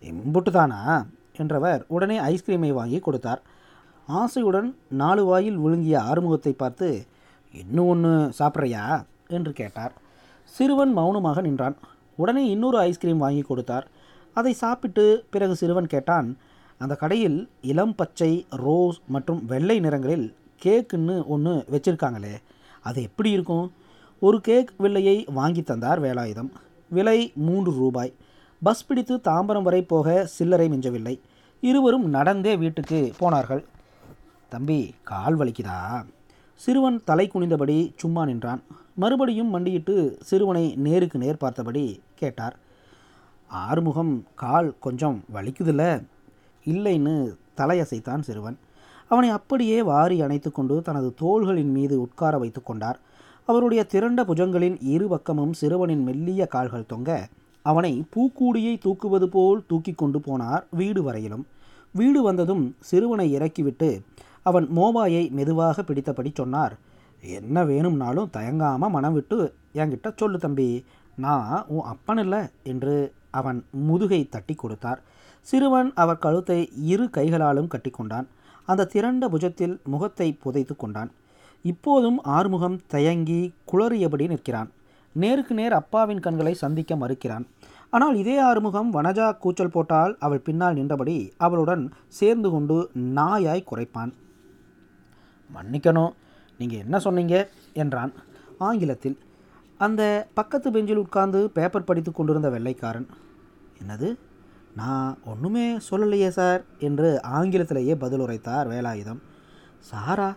இம்புட்டு 0.02 0.50
தானா? 0.50 1.06
என்றவர் 1.36 1.84
உடனே 1.88 2.18
ஐஸ்கிரீமை 2.18 2.72
வாங்கி 2.72 2.98
கொடுத்தார். 2.98 3.42
ஆசையுடன் 4.08 4.74
நாலு 4.88 5.24
வாயில் 5.24 5.56
விழுங்கிய 5.56 5.98
ஆறுமுகத்தை 6.00 6.52
பார்த்து 6.52 7.06
இன்னும் 7.52 7.86
ஒன்று 7.86 8.32
சாப்பிட்றியா? 8.38 9.04
என்று 9.28 9.52
கேட்டார். 9.52 9.92
சிறுவன் 10.44 10.92
மௌனமாக 10.92 11.40
நின்றான். 11.40 11.76
உடனே 12.18 12.42
இன்னொரு 12.50 12.78
ஐஸ்கிரீம் 12.78 13.18
வாங்கி 13.18 13.40
கொடுத்தார். 13.40 13.86
அதை 14.34 14.52
சாப்பிட்டு 14.52 15.24
பிறகு 15.30 15.56
சிறுவன் 15.56 15.86
கேட்டான் 15.86 16.28
அந்த 16.78 16.94
கடையில் 16.94 17.48
இளம் 17.62 17.94
பச்சை 17.94 18.46
ரோஸ் 18.50 19.00
மற்றும் 19.06 19.44
வெள்ளை 19.44 19.80
நிறங்களில் 19.80 20.34
கேக்குன்னு 20.62 21.26
ஒன்று 21.26 21.64
வச்சுருக்காங்களே 21.70 22.34
அது 22.82 23.02
எப்படி 23.02 23.30
இருக்கும்? 23.30 23.72
ஒரு 24.20 24.40
கேக் 24.40 24.72
வில்லையை 24.76 25.24
வாங்கி 25.34 25.62
தந்தார் 25.62 26.02
வேலாயுதம். 26.02 26.50
விலை 26.88 27.32
மூன்று 27.34 27.72
ரூபாய். 27.72 28.12
பஸ் 28.62 28.86
பிடித்து 28.86 29.16
தாம்பரம் 29.16 29.62
வரை 29.62 29.82
போக 29.82 30.26
சில்லறை 30.26 30.68
மிஞ்சவில்லை. 30.68 31.20
இருவரும் 31.60 32.08
நடந்தே 32.08 32.56
வீட்டுக்கு 32.56 33.12
போனார்கள். 33.18 33.64
தம்பி 34.48 34.94
கால் 35.02 35.38
வலிக்குதா? 35.38 36.06
சிறுவன் 36.54 37.00
தலை 37.04 37.30
குனிந்தபடி 37.34 37.92
சும்மா 37.96 38.24
நின்றான். 38.24 38.62
மறுபடியும் 39.02 39.50
மண்டியிட்டு 39.54 39.94
சிறுவனை 40.28 40.62
நேருக்கு 40.86 41.18
நேர் 41.18 41.42
பார்த்தபடி 41.42 41.84
கேட்டார். 42.14 42.54
ஆறுமுகம் 43.50 44.14
கால் 44.34 44.70
கொஞ்சம் 44.80 45.18
வலிக்குதில்ல 45.34 45.84
இல்லைன்னு 46.66 47.14
தலையசைத்தான் 47.56 48.24
சிறுவன். 48.28 48.56
அவனை 49.08 49.28
அப்படியே 49.28 49.76
வாரி 49.82 50.16
அணைத்து 50.22 50.50
கொண்டு 50.52 50.82
தனது 50.82 51.14
தோள்களின் 51.20 51.70
மீது 51.76 52.00
உட்கார 52.00 52.38
வைத்து 52.38 52.62
கொண்டார். 52.62 52.98
அவருடைய 53.48 53.82
திரண்ட 53.84 54.22
புஜங்களின் 54.24 54.76
இரு 54.94 55.06
பக்கமும் 55.08 55.52
சிறுவனின் 55.52 56.02
மெல்லிய 56.02 56.46
கால்கள் 56.46 56.90
தொங்க 56.92 57.10
அவனை 57.62 57.92
பூக்கூடியை 58.14 58.74
தூக்குவது 58.86 59.26
போல் 59.36 59.62
தூக்கி 59.66 59.92
கொண்டு 59.92 60.18
போனார் 60.18 60.64
வீடு 60.70 61.02
வரையிலும். 61.02 61.46
வீடு 61.92 62.22
வந்ததும் 62.22 62.64
சிறுவனை 62.90 63.26
இறக்கிவிட்டு 63.32 63.90
அவன் 64.42 64.66
மோபாயை 64.76 65.24
மெதுவாக 65.30 65.82
பிடித்தபடி 65.82 66.30
சொன்னார். 66.34 66.74
என்ன 67.22 67.64
வேணும்னாலும் 67.64 68.32
தயங்காமல் 68.36 68.94
மனம் 68.96 69.14
விட்டு 69.16 69.38
என்கிட்ட 69.80 70.08
சொல்லு 70.20 70.38
தம்பி. 70.38 70.68
நான் 71.24 71.64
உன் 71.74 71.86
அப்பன் 71.92 72.20
இல்லை 72.24 72.40
என்று 72.72 72.96
அவன் 73.38 73.58
முதுகை 73.88 74.20
தட்டி 74.28 74.54
கொடுத்தார். 74.54 75.00
சிறுவன் 75.46 75.90
அவர் 76.02 76.22
கழுத்தை 76.24 76.58
இரு 76.92 77.06
கைகளாலும் 77.10 77.70
கட்டிக்கொண்டான். 77.74 78.26
அந்த 78.68 78.88
திரண்ட 78.92 79.24
புஜத்தில் 79.28 79.74
முகத்தை 79.92 80.28
புதைத்து 80.44 80.74
கொண்டான். 80.76 81.10
இப்போதும் 81.64 82.18
ஆறுமுகம் 82.36 82.78
தயங்கி 82.86 83.40
குளறியபடி 83.72 84.26
நிற்கிறான். 84.32 84.70
நேருக்கு 85.14 85.54
நேர் 85.54 85.72
அப்பாவின் 85.72 86.24
கண்களை 86.26 86.54
சந்திக்க 86.54 86.96
மறுக்கிறான். 86.96 87.44
ஆனால் 87.90 88.16
இதே 88.16 88.36
ஆறுமுகம் 88.38 88.90
வனஜா 88.94 89.26
கூச்சல் 89.42 89.74
போட்டால் 89.74 90.12
அவள் 90.26 90.44
பின்னால் 90.46 90.74
நின்றபடி 90.74 91.16
அவளுடன் 91.36 91.84
சேர்ந்து 92.18 92.48
கொண்டு 92.50 92.76
நாயாய் 93.18 93.68
குறைப்பான் 93.70 94.12
மன்னிக்கணும். 95.50 96.12
நீங்கள் 96.60 96.82
என்ன 96.84 96.96
சொன்னீங்க? 97.06 97.36
என்றான். 97.82 98.12
ஆங்கிலத்தில் 98.68 99.16
அந்த 99.86 100.02
பக்கத்து 100.38 100.68
பெஞ்சில் 100.74 101.02
உட்கார்ந்து 101.02 101.40
பேப்பர் 101.56 101.88
படித்து 101.88 102.10
கொண்டிருந்த 102.12 102.48
வெள்ளைக்காரன் 102.54 103.08
என்னது? 103.80 104.08
நான் 104.80 105.10
ஒன்றுமே 105.32 105.66
சொல்லலையே 105.88 106.30
சார் 106.38 106.62
என்று 106.88 107.08
ஆங்கிலத்திலேயே 107.38 107.94
பதில் 108.02 108.24
உரைத்தார் 108.24 108.70
வேலாயுதம். 108.72 109.20
சாரா 109.90 110.30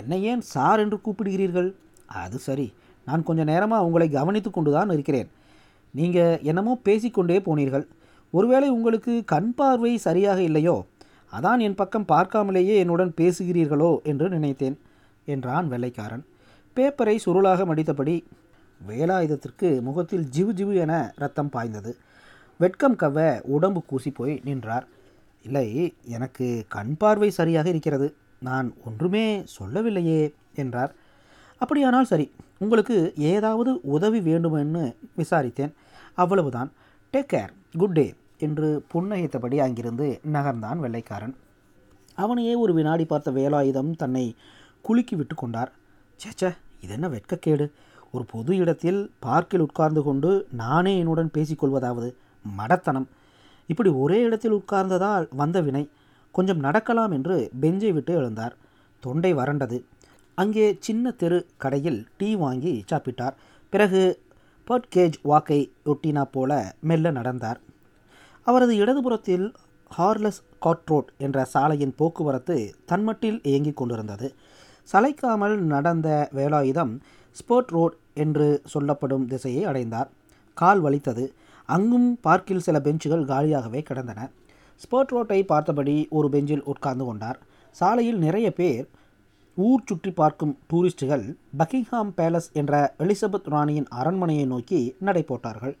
என்னை 0.00 0.18
ஏன் 0.32 0.42
சார் 0.54 0.82
என்று 0.84 0.96
கூப்பிடுகிறீர்கள்? 1.04 1.70
அது 2.24 2.38
சரி 2.48 2.66
நான் 3.06 3.26
கொஞ்ச 3.28 3.40
நேரமாக 3.52 3.86
உங்களை 3.88 4.08
கவனித்து 4.18 4.50
கொண்டு 4.50 4.70
தான் 4.76 4.94
இருக்கிறேன். 4.96 5.28
நீங்கள் 5.94 6.40
என்னமோ 6.50 6.72
பேசிக்கொண்டே 6.88 7.38
போனீர்கள். 7.46 7.86
ஒருவேளை 8.32 8.68
உங்களுக்கு 8.76 9.12
கண் 9.32 9.52
பார்வை 9.58 9.92
சரியாக 10.08 10.40
இல்லையோ 10.48 10.76
அதான் 11.36 11.60
என் 11.66 11.80
பக்கம் 11.80 12.10
பார்க்காமலேயே 12.12 12.74
என்னுடன் 12.82 13.12
பேசுகிறீர்களோ 13.20 13.90
என்று 14.10 14.26
நினைத்தேன். 14.36 14.76
என்றான் 15.24 15.68
வெள்ளைக்காரன். 15.68 16.24
பேப்பரை 16.76 17.16
சுருளாக 17.24 17.64
மடித்தபடி 17.64 18.24
வேலாயுதத்திற்கு 18.88 19.80
முகத்தில் 19.80 20.28
ஜிவு 20.36 20.52
ஜிவு 20.52 20.74
என 20.74 21.12
ரத்தம் 21.16 21.48
பாய்ந்தது. 21.48 21.96
வெட்கம் 22.58 22.96
கவ்வ 22.96 23.40
உடம்பு 23.40 23.82
கூசி 23.82 24.10
போய் 24.10 24.40
நின்றார். 24.44 24.86
இல்லை 25.42 25.94
எனக்கு 26.04 26.64
கண் 26.68 26.96
பார்வை 26.96 27.30
சரியாக 27.30 27.68
இருக்கிறது. 27.68 28.14
நான் 28.38 28.74
ஒன்றுமே 28.84 29.42
சொல்லவில்லையே 29.44 30.34
என்றார். 30.54 30.94
அப்படியானால் 31.58 32.04
சரி 32.04 32.32
உங்களுக்கு 32.58 33.12
ஏதாவது 33.16 33.80
உதவி 33.82 34.20
வேண்டுமென்னு 34.20 34.94
விசாரித்தேன். 35.16 35.72
அவ்வளவுதான். 36.14 36.72
டேக் 37.12 37.30
கேர் 37.32 37.52
குட் 37.78 37.92
டே 37.92 38.14
என்று 38.38 38.84
புன்னகைத்தபடி 38.94 39.58
அங்கிருந்து 39.58 40.20
நகர்ந்தான் 40.32 40.78
வெள்ளைக்காரன். 40.78 41.34
அவனையே 42.14 42.54
ஒரு 42.54 42.74
வினாடி 42.74 43.04
பார்த்த 43.04 43.30
வேலாயுதம் 43.30 43.96
தன்னை 43.96 44.34
குலுக்கி 44.86 45.14
விட்டு 45.16 45.34
கொண்டார் 45.34 45.70
சேச்சே 46.22 46.50
இது 46.82 46.92
என்ன 46.96 47.08
வெட்கக்கேடு. 47.08 47.66
ஒரு 48.12 48.24
பொது 48.24 48.52
இடத்தில் 48.56 49.00
பார்க்கில் 49.20 49.64
உட்கார்ந்து 49.66 50.02
கொண்டு 50.02 50.30
நானே 50.62 50.92
என்னுடன் 50.98 51.30
பேசிக்கொள்வதாவது 51.34 52.08
மடத்தனம். 52.58 53.08
இப்படி 53.66 53.90
ஒரே 54.02 54.18
இடத்தில் 54.20 54.56
உட்கார்ந்ததால் 54.58 55.26
வந்த 55.40 55.60
வினை. 55.60 55.84
கொஞ்சம் 56.34 56.62
நடக்கலாம் 56.66 57.12
என்று 57.16 57.36
பெஞ்சை 57.60 57.92
விட்டு 57.92 58.12
எழுந்தார். 58.20 58.54
தொண்டை 59.00 59.34
வறண்டது. 59.34 59.78
அங்கே 60.34 60.66
சின்ன 60.80 61.10
தெரு 61.10 61.38
கடையில் 61.56 62.00
டீ 62.18 62.28
வாங்கி 62.36 62.84
சாப்பிட்டார். 62.90 63.34
பிறகு 63.72 64.02
பர்ட்கேஜ் 64.68 65.16
வாக்கை 65.22 65.60
ஒட்டினா 65.84 66.22
போல 66.34 66.74
மெல்ல 66.80 67.10
நடந்தார். 67.10 67.60
அவரது 68.46 68.74
இடதுபுறத்தில் 68.74 69.46
ஹார்லஸ் 69.96 70.42
காட்ரோட் 70.64 71.08
என்ற 71.18 71.44
சாலையின் 71.44 71.94
போக்குவரத்து 71.96 72.56
தன்மட்டில் 72.88 73.38
இயங்கிக் 73.42 73.76
கொண்டிருந்தது. 73.76 74.28
சளைக்காமல் 74.92 75.56
நடந்த 75.72 76.08
வேலாயுதம் 76.36 76.92
ஸ்போர்ட் 77.36 77.72
ரோட் 77.76 77.96
என்று 78.14 78.46
சொல்லப்படும் 78.64 79.26
திசையை 79.26 79.64
அடைந்தார். 79.64 80.08
கால் 80.56 80.80
வலித்தது. 80.80 81.24
அங்கும் 81.68 82.08
பார்க்கில் 82.20 82.64
சில 82.66 82.76
பெஞ்சுகள் 82.80 83.24
காலியாகவே 83.24 83.80
கிடந்தன. 83.82 84.20
ஸ்போர்ட் 84.80 85.12
ரோட்டை 85.14 85.38
பார்த்தபடி 85.44 85.94
ஒரு 86.10 86.28
பெஞ்சில் 86.28 86.64
உட்கார்ந்து 86.64 87.04
கொண்டார். 87.04 87.38
சாலையில் 87.76 88.18
நிறைய 88.18 88.48
பேர் 88.52 88.86
ஊர் 89.56 89.86
சுற்றி 89.88 90.10
பார்க்கும் 90.10 90.54
டூரிஸ்டுகள் 90.70 91.24
பக்கிங்ஹாம் 91.58 92.12
பேலஸ் 92.18 92.50
என்ற 92.52 92.74
எலிசபெத் 92.98 93.50
ராணியின் 93.54 93.88
அரண்மனையை 94.00 94.44
நோக்கி 94.44 94.80
நடை 94.98 95.22
போட்டார்கள். 95.22 95.74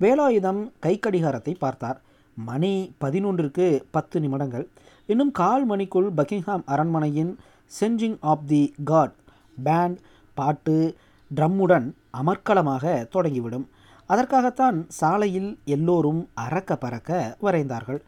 வேலாயுதம் 0.00 0.60
கைக்கடிகாரத்தை 0.86 1.54
பார்த்தார். 1.58 1.98
மணி 2.36 2.72
பதினொன்றிற்கு 3.04 3.66
பத்து 3.90 4.20
நிமிடங்கள். 4.20 4.66
இன்னும் 5.06 5.32
கால் 5.40 5.66
மணிக்குள் 5.66 6.08
பக்கிங்ஹாம் 6.16 6.64
அரண்மனையின் 6.74 7.32
changing 7.80 8.16
of 8.20 8.46
the 8.46 8.74
guard 8.84 9.12
band 9.64 9.98
பாட்டு 10.34 10.96
ட்ரம்முடன் 11.34 11.92
அமர்க்களமாக 12.22 13.08
தொடங்கிவிடும். 13.14 13.66
அதற்காகத்தான் 14.06 14.84
சாலையில் 14.88 15.58
எல்லோரும் 15.64 16.28
அறக்க 16.40 16.76
பறக்க 16.76 17.36
வரைந்தார்கள். 17.42 18.00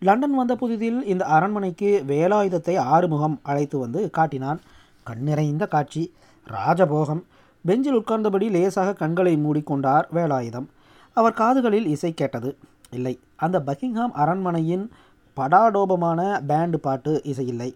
லண்டன் 0.00 0.34
வந்த 0.34 0.54
புதிதில் 0.54 1.02
இந்த 1.02 1.24
அரண்மனைக்கு 1.24 2.04
வேலாயுதத்தை 2.06 2.78
ஆறுமுகம் 2.78 3.40
அழைத்து 3.42 3.78
வந்து 3.78 4.10
காட்டினான். 4.10 4.60
கண்ணிறைந்த 5.02 5.66
காட்சி 5.66 6.12
ராஜபோகம். 6.48 7.22
பெஞ்சில் 7.64 7.98
உட்கார்ந்தபடி 7.98 8.50
லேசாக 8.50 8.92
கண்களை 8.92 9.36
மூடிக்கொண்டார் 9.36 10.04
வேலாயுதம். 10.14 10.66
அவர் 11.12 11.32
காதுகளில் 11.32 11.86
இசை 11.86 12.14
கேட்டது. 12.14 12.56
இல்லை 12.90 13.18
அந்த 13.36 13.62
பக்கிங்ஹாம் 13.66 14.10
அரண்மனையின் 14.12 14.90
படாடோபமான 15.36 16.40
பேண்டு 16.48 16.76
பாட்டு 16.76 17.20
இசையில்லை. 17.24 17.74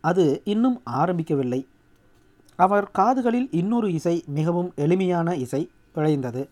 அது 0.00 0.40
இன்னும் 0.44 0.82
ஆரம்பிக்கவில்லை. 0.90 1.66
அவர் 2.56 2.90
காதுகளில் 2.90 3.48
இன்னொரு 3.50 3.92
இசை 3.92 4.24
மிகவும் 4.26 4.72
எளிமையான 4.74 5.34
இசை 5.34 5.70
விளைந்தது. 5.94 6.48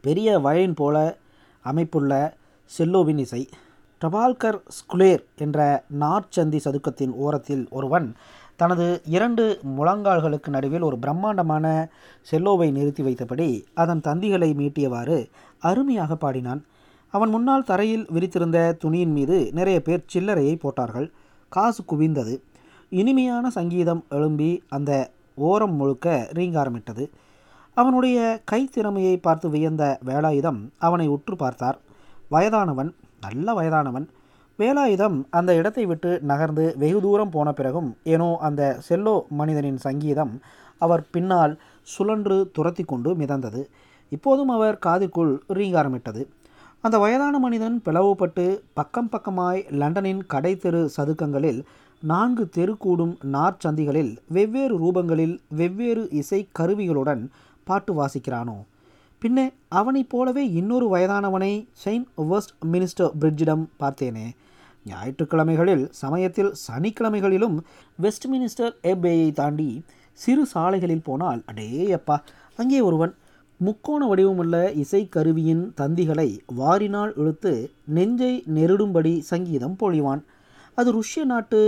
பெரிய 0.00 0.38
வயலின் 0.38 0.74
போல 0.74 1.16
அமைப்புள்ள 1.60 2.36
செல்லோவின் 2.64 3.18
இசை. 3.18 3.48
டபால்கர் 4.00 4.58
ஸ்குலேர் 4.76 5.24
என்ற 5.36 5.84
நார்ச்சந்தி 6.00 6.58
சதுக்கத்தின் 6.64 7.10
ஓரத்தில் 7.10 7.66
ஒருவன் 7.70 8.14
தனது 8.56 9.00
இரண்டு 9.04 9.60
முழங்கால்களுக்கு 9.78 10.48
நடுவில் 10.48 10.82
ஒரு 10.82 10.98
பிரம்மாண்டமான 10.98 11.88
செல்லோவை 12.30 12.70
நிறுத்தி 12.70 13.02
வைத்தபடி 13.02 13.64
அதன் 13.74 14.00
தந்திகளை 14.04 14.50
மீட்டியவாறு 14.60 15.30
அருமையாக 15.58 16.16
பாடினான். 16.16 16.64
அவன் 17.10 17.30
முன்னால் 17.30 17.64
தரையில் 17.64 18.06
விரித்திருந்த 18.14 18.76
துணியின் 18.76 19.12
மீது 19.12 19.50
நிறைய 19.52 19.82
பேர் 19.82 20.04
சில்லறையை 20.14 20.58
போட்டார்கள். 20.58 21.10
காசு 21.48 21.84
குவிந்தது. 21.84 22.42
இனிமையான 22.92 23.50
சங்கீதம் 23.50 24.04
எழும்பி 24.08 24.62
அந்த 24.68 24.92
ஓரம் 25.34 25.74
முழுக்க 25.74 26.28
ரீங்காரமிட்டது. 26.32 27.04
அவனுடைய 27.74 28.18
கைத்திறமையை 28.52 29.16
பார்த்து 29.16 29.48
வியந்த 29.50 29.98
வேலாயுதம் 30.06 30.60
அவனை 30.78 31.06
உற்று 31.08 31.36
பார்த்தார். 31.36 31.78
வயதானவன் 32.28 32.90
நல்ல 33.20 33.54
வயதானவன். 33.54 34.06
வேலாயுதம் 34.58 35.18
அந்த 35.30 35.50
இடத்தை 35.54 35.86
விட்டு 35.86 36.20
நகர்ந்து 36.22 36.64
வெகு 36.78 37.00
தூரம் 37.00 37.30
போன 37.30 37.52
பிறகும் 37.52 37.90
ஏனோ 38.04 38.36
அந்த 38.40 38.62
செல்லோ 38.88 39.14
மனிதனின் 39.28 39.76
சங்கீதம் 39.76 40.32
அவர் 40.78 41.04
பின்னால் 41.10 41.54
சுழன்று 41.82 42.50
துரத்தி 42.52 42.84
கொண்டு 42.84 43.14
மிதந்தது. 43.14 43.62
இப்போதும் 44.12 44.48
அவர் 44.48 44.76
காதுக்குள் 44.86 45.32
ரீங்காரமிட்டது. 45.48 46.24
அந்த 46.80 46.98
வயதான 46.98 47.38
மனிதன் 47.38 47.82
பிளவுபட்டு 47.84 48.60
பக்கம் 48.74 49.10
பக்கமாய் 49.10 49.62
லண்டனின் 49.70 50.26
கடை 50.26 50.56
தெரு 50.56 50.90
சதுக்கங்களில் 50.96 51.60
நான்கு 52.02 52.48
தெருக்கூடும் 52.56 53.14
நார்ச்சந்திகளில் 53.32 54.16
வெவ்வேறு 54.28 54.74
ரூபங்களில் 54.78 55.38
வெவ்வேறு 55.48 56.10
இசை 56.10 56.48
கருவிகளுடன் 56.58 57.26
பாட்டு 57.64 57.92
வாசிக்கிறானோ? 57.94 58.56
பின்னே 59.18 59.50
அவனைப் 59.68 60.10
போலவே 60.10 60.50
இன்னொரு 60.50 60.96
வயதானவனை 60.96 61.66
செயின்ட் 61.72 62.06
வெஸ்ட் 62.14 62.52
மினிஸ்டர் 62.72 63.10
பிரிட்ஜிடம் 63.20 63.64
பார்த்தேனே. 63.80 64.26
ஞாயிற்றுக்கிழமைகளில் 64.86 65.88
சமயத்தில் 65.90 66.52
சனிக்கிழமைகளிலும் 66.68 67.58
வெஸ்ட் 67.96 68.26
மினிஸ்டர் 68.26 68.74
ஏபேயை 68.82 69.32
தாண்டி 69.32 69.82
சிறு 70.12 70.46
சாலைகளில் 70.46 71.04
போனால் 71.04 71.42
அடே 71.46 71.92
அப்பா 71.92 72.22
அங்கே 72.56 72.80
ஒருவன் 72.80 73.14
முக்கோண 73.56 74.06
வடிவமுள்ள 74.06 74.56
இசைக்கருவியின் 74.82 75.70
தந்திகளை 75.76 76.38
வாரினால் 76.58 77.18
இழுத்து 77.18 77.70
நெஞ்சை 77.84 78.44
நெருடும்படி 78.54 79.18
சங்கீதம் 79.18 79.76
பொழிவான். 79.80 80.22
அது 80.78 80.90
ருஷ்ய 80.98 81.24
நாட்டு 81.24 81.60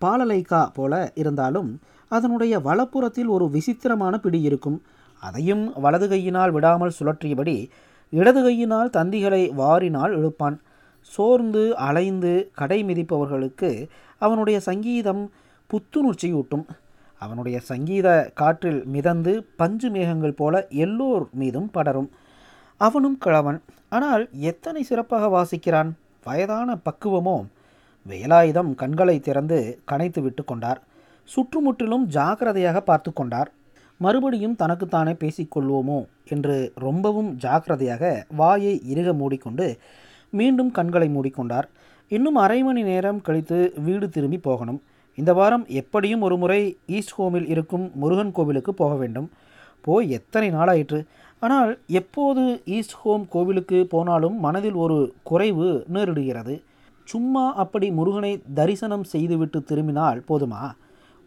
பாலலைக்கா 0.00 0.62
போல 0.74 0.94
இருந்தாலும் 1.14 1.70
அதனுடைய 2.10 2.54
வலப்புறத்தில் 2.58 3.30
ஒரு 3.36 3.46
விசித்திரமான 3.50 4.14
பிடி 4.18 4.40
இருக்கும். 4.48 4.78
அதையும் 5.22 5.64
வலது 5.84 6.06
கையினால் 6.08 6.50
விடாமல் 6.50 6.96
சுழற்றியபடி 6.98 7.56
இடது 8.12 8.40
கையினால் 8.42 8.94
தந்திகளை 8.96 9.42
வாரினால் 9.60 10.12
இழுப்பான். 10.18 10.56
சோர்ந்து 11.14 11.62
அலைந்து 11.86 12.32
கடை 12.54 12.78
மிதிப்பவர்களுக்கு 12.84 13.70
அவனுடைய 14.22 14.58
சங்கீதம் 14.60 15.22
புத்துணர்ச்சியூட்டும். 15.70 16.66
அவனுடைய 17.22 17.56
சங்கீத 17.70 18.08
காற்றில் 18.34 18.80
மிதந்து 18.94 19.32
பஞ்சு 19.56 19.88
மேகங்கள் 19.90 20.38
போல 20.40 20.54
எல்லோர் 20.84 21.24
மீதும் 21.32 21.68
படரும். 21.70 22.08
அவனும் 22.80 23.18
கிழவன். 23.18 23.60
ஆனால் 23.88 24.24
எத்தனை 24.50 24.82
சிறப்பாக 24.82 25.28
வாசிக்கிறான்? 25.36 25.90
வயதான 26.24 26.78
பக்குவமோ? 26.86 27.36
வேலாயுதம் 28.10 28.70
கண்களை 28.80 29.16
திறந்து 29.26 29.58
கனைத்து 29.90 30.20
விட்டு 30.24 30.42
கொண்டார். 30.44 30.80
சுற்றுமுற்றிலும் 31.28 32.04
ஜாக்கிரதையாக 32.16 32.80
பார்த்து 32.90 33.10
கொண்டார். 33.12 33.50
மறுபடியும் 34.00 34.58
தனக்குத்தானே 34.62 35.12
பேசிக்கொள்வோமோ 35.22 35.98
என்று 36.34 36.56
ரொம்பவும் 36.86 37.30
ஜாக்கிரதையாக 37.44 38.04
வாயை 38.40 38.74
இறுக 38.92 39.08
மூடிக்கொண்டு 39.20 39.66
மீண்டும் 40.32 40.70
கண்களை 40.78 41.08
மூடிக்கொண்டார் 41.16 41.68
இன்னும் 42.10 42.38
அரை 42.44 42.58
மணி 42.62 42.82
நேரம் 42.88 43.20
கழித்து 43.26 43.58
வீடு 43.86 44.06
திரும்பி 44.16 44.38
போகணும். 44.38 44.80
இந்த 45.18 45.32
வாரம் 45.38 45.64
எப்படியும் 45.80 46.24
ஒரு 46.26 46.36
முறை 46.42 46.60
ஈஸ்ட் 46.96 47.14
ஹோமில் 47.18 47.48
இருக்கும் 47.54 47.86
முருகன் 48.02 48.32
கோவிலுக்கு 48.36 48.72
போக 48.74 48.94
வேண்டும். 49.02 49.28
போய் 49.86 50.06
எத்தனை 50.18 50.48
நாளாயிற்று? 50.50 51.00
ஆனால் 51.42 51.72
எப்போது 52.00 52.42
ஈஸ்ட் 52.76 52.96
ஹோம் 53.00 53.24
கோவிலுக்கு 53.34 53.78
போனாலும் 53.94 54.36
மனதில் 54.46 54.78
ஒரு 54.84 54.98
குறைவு 55.30 55.68
நேரிடுகிறது. 55.94 56.54
சும்மா 57.10 57.42
அப்படி 57.54 57.88
முருகனை 57.90 58.32
தரிசனம் 58.54 59.04
செய்துவிட்டு 59.04 59.58
திரும்பினால் 59.62 60.24
போதுமா? 60.28 60.62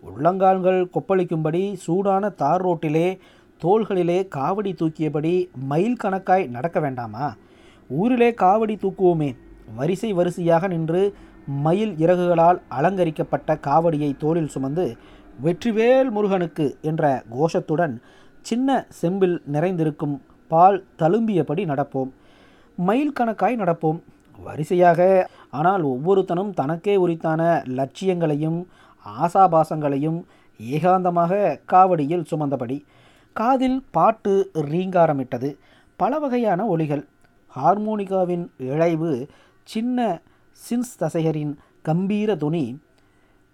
உள்ளங்கால்கள் 0.04 0.80
கொப்பளிக்கும்படி 0.94 1.62
சூடான 1.86 2.30
தார் 2.42 2.64
ரோட்டிலே 2.66 3.08
தோள்களிலே 3.62 4.18
காவடி 4.36 4.72
தூக்கியபடி 4.74 5.34
மைல் 5.72 5.98
கணக்காய் 6.04 6.46
நடக்க 6.50 6.80
வேண்டாமா? 6.80 7.28
ஊரிலே 7.90 8.30
காவடி 8.32 8.76
தூக்குவோமே. 8.76 9.30
வரிசை 9.76 10.14
வரிசையாக 10.14 10.68
நின்று 10.68 11.02
மயில் 11.46 11.94
இறகுகளால் 12.06 12.60
அலங்கரிக்கப்பட்ட 12.70 13.58
காவடியை 13.68 14.12
தோளில் 14.18 14.54
சுமந்து 14.56 14.86
வெற்றிவேல் 15.44 16.10
முருகனுக்கு 16.10 16.78
என்ற 16.82 17.24
கோஷத்துடன் 17.34 17.96
சின்ன 18.42 18.86
செம்பில் 19.02 19.42
நிறைந்திருக்கும் 19.46 20.16
பால் 20.48 20.80
தழும்பியபடி 21.00 21.64
நடப்போம். 21.72 22.10
மைல் 22.76 23.14
கணக்காய் 23.20 23.62
நடப்போம். 23.64 24.00
வரிசையாக 24.40 25.30
ஆனால் 25.50 25.84
ஒவ்வொருத்தனும் 25.84 26.54
தனக்கே 26.54 26.96
உரித்தான 26.96 27.64
லட்சியங்களையும் 27.66 28.68
ஆசாபாசங்களையும் 29.06 30.20
ஏகாந்தமாக 30.60 31.60
காவடியில் 31.72 32.28
சுமந்தபடி 32.32 32.86
காதில் 33.34 33.84
பாட்டு 33.92 34.52
ரீங்காரமிட்டது. 34.54 35.58
பல 35.98 36.20
வகையான 36.20 36.66
ஒளிகள் 36.66 37.08
ஹார்மோனிகாவின் 37.56 38.46
இழைவு 38.58 39.30
சின்ன 39.64 40.22
சின்ஸ் 40.70 40.94
தசைகரின் 41.00 41.58
கம்பீர 41.82 42.36
துணி 42.36 42.80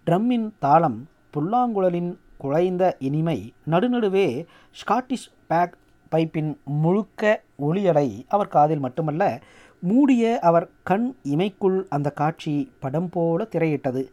ட்ரம்மின் 0.08 0.50
தாளம் 0.60 1.08
புல்லாங்குழலின் 1.38 2.18
குழைந்த 2.44 2.96
இனிமை 3.00 3.54
நடுநடுவே 3.70 4.46
ஸ்காட்டிஷ் 4.72 5.30
பேக் 5.48 5.78
பைப்பின் 6.12 6.58
முழுக்க 6.64 7.44
ஒளியடை 7.60 8.26
அவர் 8.28 8.48
காதில் 8.48 8.80
மட்டுமல்ல 8.80 9.42
மூடிய 9.86 10.40
அவர் 10.40 10.68
கண் 10.84 11.08
இமைக்குள் 11.24 11.80
அந்த 11.90 12.10
காட்சி 12.12 12.56
படம் 12.80 13.10
போல 13.10 13.48
திரையிட்டது. 13.52 14.04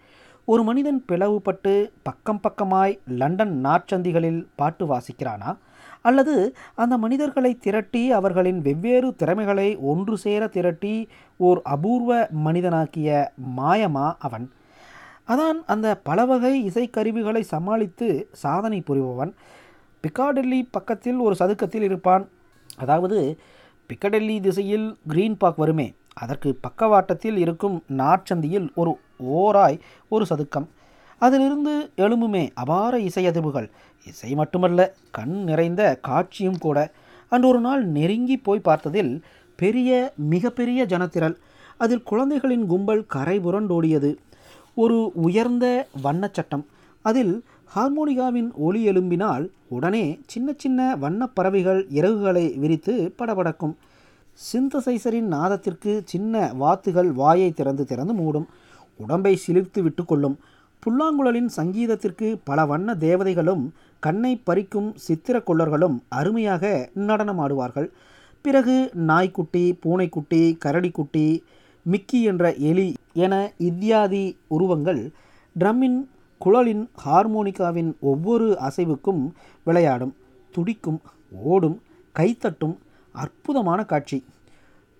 ஒரு 0.48 0.62
மனிதன் 0.64 1.04
பிளவுபட்டு 1.08 1.72
பக்கம் 2.02 2.40
பக்கமாய் 2.42 2.94
லண்டன் 3.08 3.54
நாற்சந்திகளில் 3.64 4.40
பாட்டு 4.54 4.86
வாசிக்கிறானா? 4.86 5.50
அல்லது 6.02 6.34
அந்த 6.74 6.94
மனிதர்களை 6.96 7.52
திரட்டி 7.54 8.02
அவர்களின் 8.12 8.60
வெவ்வேறு 8.62 9.14
திறமைகளை 9.14 9.68
ஒன்று 9.90 10.16
சேர 10.18 10.46
திரட்டி 10.46 10.94
ஓர் 11.38 11.60
அபூர்வ 11.64 12.10
மனிதனாக்கிய 12.46 13.10
மாயமா 13.56 14.06
அவன்? 14.18 14.46
அதான் 15.28 15.58
அந்த 15.66 15.88
பலவகை 16.02 16.54
இசைக்கருவிகளை 16.68 17.40
சமாளித்து 17.40 18.08
சாதனை 18.32 18.82
புரிபவன். 18.86 19.32
பிக்காடெல்லி 20.04 20.60
பக்கத்தில் 20.70 21.18
ஒரு 21.18 21.34
சதுக்கத்தில் 21.34 21.82
இருப்பான். 21.82 22.24
அதாவது 22.76 23.18
பிக்கடெல்லி 23.92 24.40
திசையில் 24.40 24.96
கிரீன் 25.08 25.36
பார்க் 25.36 25.58
வருமே. 25.58 25.94
அதற்கு 26.12 26.54
பக்கவாட்டத்தில் 26.54 27.36
இருக்கும் 27.36 27.84
நாற்சந்தியில் 27.88 28.68
ஒரு 28.74 28.98
ஓராய் 29.18 29.80
ஒரு 30.08 30.26
சதுக்கம். 30.30 30.66
அதிலிருந்து 31.18 31.90
எழும்புமே 31.96 32.50
அபார 32.54 32.98
இசையதிர்வுகள் 32.98 33.70
இசை 34.06 34.34
மட்டுமல்ல 34.34 34.94
கண் 35.10 35.44
நிறைந்த 35.44 35.98
காட்சியும் 36.02 36.58
கூட. 36.58 36.92
அன்று 37.28 37.48
ஒரு 37.48 37.60
நாள் 37.60 37.84
நெருங்கி 37.84 38.36
போய் 38.36 38.60
பார்த்ததில் 38.64 39.22
பெரிய 39.56 40.12
மிகப்பெரிய 40.16 40.86
ஜனத்திரள். 40.86 41.36
அதில் 41.78 42.02
குழந்தைகளின் 42.02 42.66
கும்பல் 42.66 43.06
கரை 43.06 43.40
புரண்டோடியது. 43.40 44.16
ஒரு 44.74 45.12
உயர்ந்த 45.14 45.86
வண்ணச்சட்டம் 46.04 46.64
அதில் 47.02 47.44
ஹார்மோனிகாவின் 47.74 48.52
ஒளி 48.54 48.88
எழும்பினால் 48.88 49.48
உடனே 49.68 50.18
சின்ன 50.26 50.52
சின்ன 50.56 50.96
வண்ணப் 50.96 51.34
பறவைகள் 51.34 51.86
இறகுகளை 51.94 52.58
விரித்து 52.58 53.14
படபடக்கும். 53.18 53.74
சிந்தசைசரின் 54.52 55.20
நாதத்திற்கு 55.20 56.02
சின்ன 56.04 56.52
வாத்துகள் 56.52 57.12
வாயை 57.12 57.52
திறந்து 57.52 57.84
திறந்து 57.84 58.14
மூடும். 58.14 58.44
உடம்பை 58.96 59.40
சிலிர்த்து 59.46 59.82
விட்டுக்கொள்ளும் 59.82 60.36
புல்லாங்குழலின் 60.82 61.48
சங்கீதத்திற்கு 61.56 62.38
பல 62.44 62.66
வண்ண 62.66 62.94
தேவதைகளும் 62.94 63.72
கண்ணை 64.00 64.42
பறிக்கும் 64.46 64.92
சித்திர 64.94 65.40
கொள்ளர்களும் 65.40 66.02
அருமையாக 66.08 66.90
நடனமாடுவார்கள். 66.96 67.88
பிறகு 68.40 68.90
நாய்க்குட்டி 68.94 69.74
பூனைக்குட்டி 69.74 70.58
கரடிக்குட்டி 70.64 71.42
மிக்கி 71.82 72.22
என்ற 72.22 72.54
எலி 72.54 72.94
என 73.12 73.52
இத்தியாதி 73.58 74.36
உருவங்கள் 74.46 75.10
ட்ரம்மின் 75.60 76.06
குழலின் 76.42 76.84
ஹார்மோனிகாவின் 77.04 77.90
ஒவ்வொரு 78.10 78.46
அசைவுக்கும் 78.68 79.22
விளையாடும் 79.64 80.14
துடிக்கும் 80.54 81.00
ஓடும் 81.50 81.76
கைத்தட்டும் 82.18 82.74
அற்புதமான 83.22 83.80
காட்சி. 83.84 84.18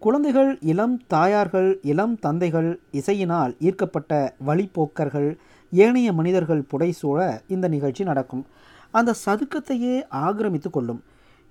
குழந்தைகள் 0.03 0.51
இளம் 0.73 0.97
தாயார்கள் 1.07 1.71
இளம் 1.93 2.15
தந்தைகள் 2.25 2.71
இசையினால் 2.93 3.53
ஈர்க்கப்பட்ட 3.67 4.13
வழிப்போக்கர்கள் 4.47 5.29
ஏனைய 5.73 6.09
மனிதர்கள் 6.13 6.63
புடைசூழ 6.73 7.19
இந்த 7.49 7.69
நிகழ்ச்சி 7.75 8.05
நடக்கும். 8.05 8.45
அந்த 8.91 9.15
சதுக்கத்தையே 9.25 9.95
ஆக்கிரமித்து 10.25 10.71
கொள்ளும். 10.71 11.03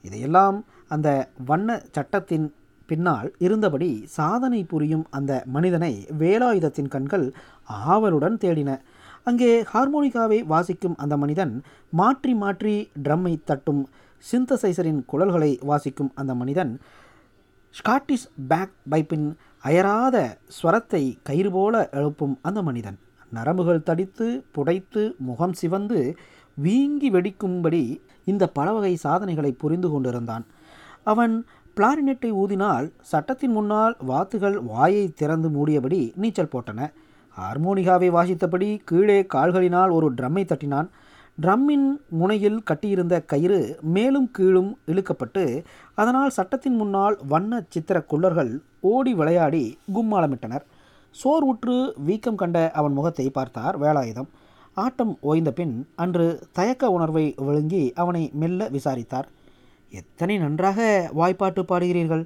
இதையெல்லாம் 0.06 0.58
அந்த 0.88 1.10
வண்ண 1.50 1.70
சட்டத்தின் 1.92 2.48
பின்னால் 2.90 3.28
இருந்தபடி 3.46 3.90
சாதனை 4.18 4.62
புரியும் 4.72 5.06
அந்த 5.18 5.34
மனிதனை 5.56 5.94
வேலாயுதத்தின் 6.20 6.90
கண்கள் 6.96 7.28
ஆவலுடன் 7.94 8.38
தேடின. 8.44 8.72
அங்கே 9.28 9.52
ஹார்மோனிகாவை 9.72 10.40
வாசிக்கும் 10.46 10.98
அந்த 11.04 11.16
மனிதன் 11.18 11.54
மாற்றி 12.00 12.34
மாற்றி 12.34 12.76
ட்ரம்மை 13.04 13.34
தட்டும் 13.44 13.84
சிந்தசைசரின் 14.24 15.02
குழல்களை 15.06 15.52
வாசிக்கும் 15.70 16.12
அந்த 16.16 16.32
மனிதன் 16.34 16.74
ஸ்காட்டிஷ் 17.76 18.28
பேக் 18.48 18.76
பைப்பின் 18.92 19.28
அயராத 19.60 20.18
ஸ்வரத்தை 20.56 21.04
கயிறு 21.24 21.52
போல 21.52 21.76
எழுப்பும் 21.92 22.36
அந்த 22.42 22.60
மனிதன். 22.62 22.98
நரம்புகள் 23.32 23.86
தடித்து 23.90 24.28
புடைத்து 24.56 25.04
முகம் 25.28 25.54
சிவந்து 25.54 26.00
வீங்கி 26.58 27.10
வெடிக்கும்படி 27.12 27.84
இந்த 28.24 28.44
பலவகை 28.48 28.94
சாதனைகளை 28.96 29.52
புரிந்து 29.52 29.90
கொண்டிருந்தான். 29.90 30.46
அவன் 31.04 31.36
பிளாரினெட்டை 31.78 32.32
ஊதினால் 32.42 32.88
சட்டத்தின் 33.12 33.52
முன்னால் 33.52 33.96
வாத்துகள் 34.06 34.58
வாயை 34.64 35.06
திறந்து 35.14 35.50
மூடியபடி 35.50 36.02
நீச்சல் 36.16 36.54
போட்டன. 36.54 36.90
ஹார்மோனிகாவை 37.38 38.10
வாசித்தபடி 38.10 38.80
கீழே 38.86 39.22
கால்களினால் 39.34 39.92
ஒரு 39.92 40.14
ட்ரம்மை 40.14 40.44
தட்டினான். 40.46 40.90
ட்ரம்மின் 41.42 41.88
முனையில் 42.10 42.64
கட்டியிருந்த 42.64 43.22
கயிறு 43.22 43.80
மேலும் 43.82 44.32
கீழும் 44.32 44.78
இழுக்கப்பட்டு 44.88 45.64
அதனால் 45.96 46.30
சட்டத்தின் 46.30 46.76
முன்னால் 46.76 47.18
வண்ண 47.28 47.62
சித்திர 47.70 48.06
குள்ளர்கள் 48.12 48.52
ஓடி 48.82 49.14
விளையாடி 49.14 49.78
கும்மாளமிட்டனர். 49.94 50.66
சோர் 51.12 51.44
உற்று 51.44 51.94
வீக்கம் 51.98 52.36
கண்ட 52.36 52.72
அவன் 52.72 52.94
முகத்தை 52.94 53.30
பார்த்தார் 53.30 53.82
வேலாயுதம். 53.82 54.30
ஆட்டம் 54.74 55.18
ஓய்ந்த 55.22 55.52
பின் 55.52 55.88
அன்று 55.96 56.44
தயக்க 56.52 56.90
உணர்வை 56.90 57.36
விழுங்கி 57.38 57.94
அவனை 57.96 58.30
மெல்ல 58.34 58.70
விசாரித்தார். 58.70 59.28
எத்தனை 59.92 60.38
நன்றாக 60.38 61.10
வாய்ப்பாட்டு 61.14 61.64
பாடுகிறீர்கள்? 61.64 62.24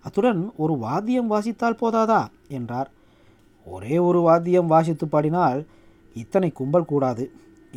அத்துடன் 0.00 0.52
ஒரு 0.56 0.76
வாத்தியம் 0.78 1.26
வாசித்தால் 1.26 1.80
போதாதா? 1.80 2.26
என்றார். 2.48 2.90
ஒரே 3.74 3.96
ஒரு 4.08 4.20
வாத்தியம் 4.20 4.70
வாசித்து 4.72 5.06
பாடினால் 5.08 5.60
இத்தனை 6.22 6.48
கும்பல் 6.58 6.90
கூடாது 6.92 7.24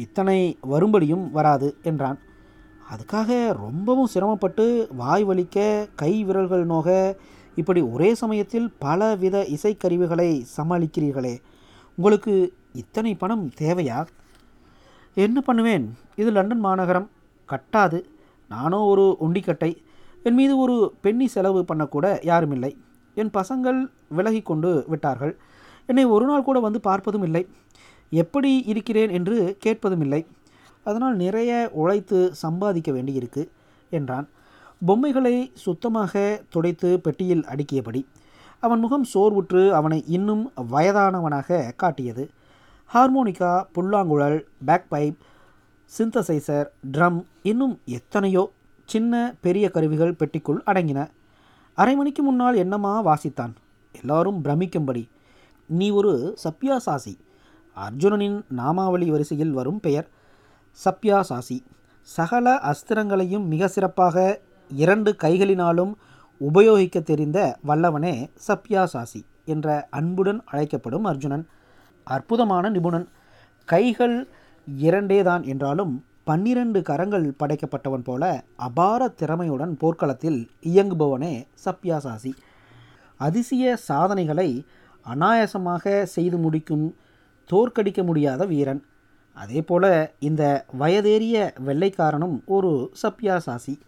இத்தனை 0.04 0.38
வரும்படியும் 0.72 1.26
வராது 1.38 1.68
என்றான். 1.90 2.20
அதுக்காக 2.94 3.30
ரொம்பவும் 3.64 4.12
சிரமப்பட்டு 4.14 4.66
வாய் 5.02 5.26
வலிக்க 5.26 5.58
கை 6.02 6.14
விரல்கள் 6.24 6.66
நோக 6.66 6.90
இப்படி 7.56 7.82
ஒரே 7.94 8.10
சமயத்தில் 8.22 8.68
பலவித 8.84 9.38
இசைக்கருவிகளை 9.56 10.30
சமாளிக்கிறீர்களே. 10.58 11.36
உங்களுக்கு 11.98 12.34
இத்தனை 12.74 13.12
பணம் 13.16 13.46
தேவையா? 13.62 14.00
என்ன 15.14 15.38
பண்ணுவேன்? 15.42 15.86
இது 16.16 16.30
லண்டன் 16.32 16.64
மாநகரம். 16.68 17.08
கட்டாது. 17.52 18.00
நானோ 18.50 18.80
ஒரு 18.92 19.06
ஒண்டிக்கட்டை 19.26 19.72
என் 20.24 20.38
மீது 20.40 20.54
ஒரு 20.58 20.76
பெண்ணி 21.02 21.28
செலவு 21.28 21.62
பண்ணக்கூட 21.70 22.08
யாரும் 22.30 22.52
இல்லை 22.52 22.72
என் 23.16 23.32
பசங்கள் 23.38 23.80
விலகி 24.18 24.42
கொண்டு 24.42 24.72
விட்டார்கள். 24.88 25.34
என்னை 25.90 26.06
ஒரு 26.16 26.26
நாள் 26.26 26.48
கூட 26.48 26.58
வந்து 26.60 26.80
பார்ப்பதும் 26.84 27.26
இல்லை. 27.28 27.44
எப்படி 28.12 28.52
இருக்கிறேன் 28.72 29.12
என்று 29.18 29.38
கேட்பதும் 29.60 30.04
இல்லை. 30.06 30.22
அதனால் 30.84 31.16
நிறைய 31.16 31.52
உழைத்து 31.82 32.20
சம்பாதிக்க 32.34 32.90
வேண்டியிருக்கு 32.92 33.44
என்றான். 33.92 34.28
பொம்மைகளை 34.82 35.36
சுத்தமாக 35.64 36.14
துடைத்து 36.50 36.90
பெட்டியில் 37.06 37.44
அடுக்கியபடி 37.52 38.02
அவன் 38.64 38.80
முகம் 38.80 39.06
சோர்வுற்று 39.14 39.62
அவனை 39.70 39.98
இன்னும் 40.08 40.42
வயதானவனாக 40.72 41.60
காட்டியது. 41.76 42.24
ஹார்மோனிகா 42.92 43.52
புல்லாங்குழல் 43.76 44.40
பேக் 44.66 44.88
பைப் 44.92 45.18
சிந்தசைசர் 45.92 46.68
ட்ரம் 46.92 47.20
இன்னும் 47.44 47.74
எத்தனையோ 47.98 48.44
சின்ன 48.90 49.14
பெரிய 49.42 49.66
கருவிகள் 49.70 50.18
பெட்டிக்குள் 50.20 50.60
அடங்கின. 50.66 51.00
அரை 51.78 51.94
மணிக்கு 51.96 52.22
முன்னால் 52.24 52.56
என்னமா 52.56 52.94
வாசித்தான். 53.08 53.54
எல்லாரும் 53.96 54.40
பிரமிக்கும்படி 54.46 55.04
நீ 55.72 55.90
ஒரு 55.90 56.38
சப்யாசாசி. 56.44 57.14
அர்ஜுனனின் 57.76 58.38
நாமாவளி 58.50 59.08
வரிசையில் 59.10 59.52
வரும் 59.52 59.80
பெயர் 59.80 60.08
சப்யாசாசி. 60.86 61.58
சகல 62.02 62.60
அஸ்திரங்களையும் 62.72 63.46
மிக 63.46 63.68
சிறப்பாக 63.68 64.42
இரண்டு 64.70 65.16
கைகளினாலும் 65.24 65.94
உபயோகிக்க 66.38 67.00
தெரிந்த 67.00 67.60
வல்லவனே 67.68 68.14
சப்யாசாசி 68.48 69.22
என்ற 69.46 69.88
அன்புடன் 69.90 70.44
அழைக்கப்படும் 70.46 71.04
அர்ஜுனன். 71.04 71.48
அற்புதமான 72.04 72.70
நிபுணன். 72.70 73.08
கைகள் 73.66 74.28
இரண்டேதான் 74.80 75.44
என்றாலும் 75.46 75.94
பன்னிரண்டு 76.24 76.82
கரங்கள் 76.82 77.36
படைக்கப்பட்டவன் 77.40 78.04
போல 78.04 78.44
அபார 78.56 79.14
திறமையுடன் 79.20 79.74
போர்க்களத்தில் 79.82 80.50
இயங்குபவனே 80.62 81.34
சப்யாசாசி. 81.66 82.32
அதிசய 83.18 83.76
சாதனைகளை 83.76 84.50
அனாயாசமாக 85.06 86.04
செய்து 86.04 86.38
முடிக்கும் 86.38 86.96
தோற்கடிக்க 87.50 88.04
முடியாத 88.04 88.46
வீரன். 88.46 88.82
அதேபோல 89.38 89.86
இந்த 90.20 90.66
வயதேறிய 90.80 91.54
வெள்ளைக்காரனும் 91.66 92.44
ஒரு 92.46 92.92
சப்யாசாசி. 93.02 93.80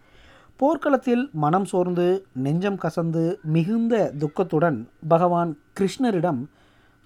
போர்க்களத்தில் 0.58 1.30
மனம் 1.34 1.66
சோர்ந்து 1.66 2.26
நெஞ்சம் 2.34 2.78
கசந்து 2.78 3.24
மிகுந்த 3.44 4.14
துக்கத்துடன் 4.20 4.88
பகவான் 5.08 5.58
கிருஷ்ணரிடம் 5.80 6.42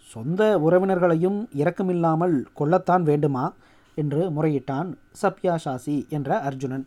சொந்த 0.07 0.59
உறவினர்களையும் 0.59 1.39
இரக்கமில்லாமல் 1.55 2.35
கொல்லத்தான் 2.59 3.01
வேண்டுமா? 3.01 3.53
என்று 3.95 4.31
முறையிட்டான் 4.31 4.89
சப்யாசாசி 5.21 6.07
என்ற 6.09 6.39
அர்ஜுனன். 6.39 6.85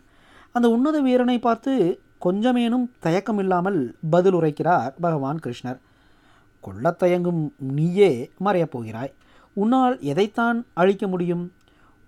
அந்த 0.52 0.68
உன்னத 0.68 1.00
வீரனை 1.00 1.38
பார்த்து 1.38 2.00
கொஞ்சமேனும் 2.24 2.86
தயக்கமில்லாமல் 3.02 3.92
பதில் 4.10 4.34
உரைக்கிறார் 4.34 4.92
பகவான் 5.00 5.38
கிருஷ்ணர். 5.44 5.78
கொள்ளத்தயங்கும் 6.62 7.48
நீயே 7.58 8.30
மறையப் 8.44 8.70
போகிறாய். 8.70 9.12
உன்னால் 9.52 10.00
எதைத்தான் 10.00 10.66
அழிக்க 10.72 11.06
முடியும்? 11.06 11.52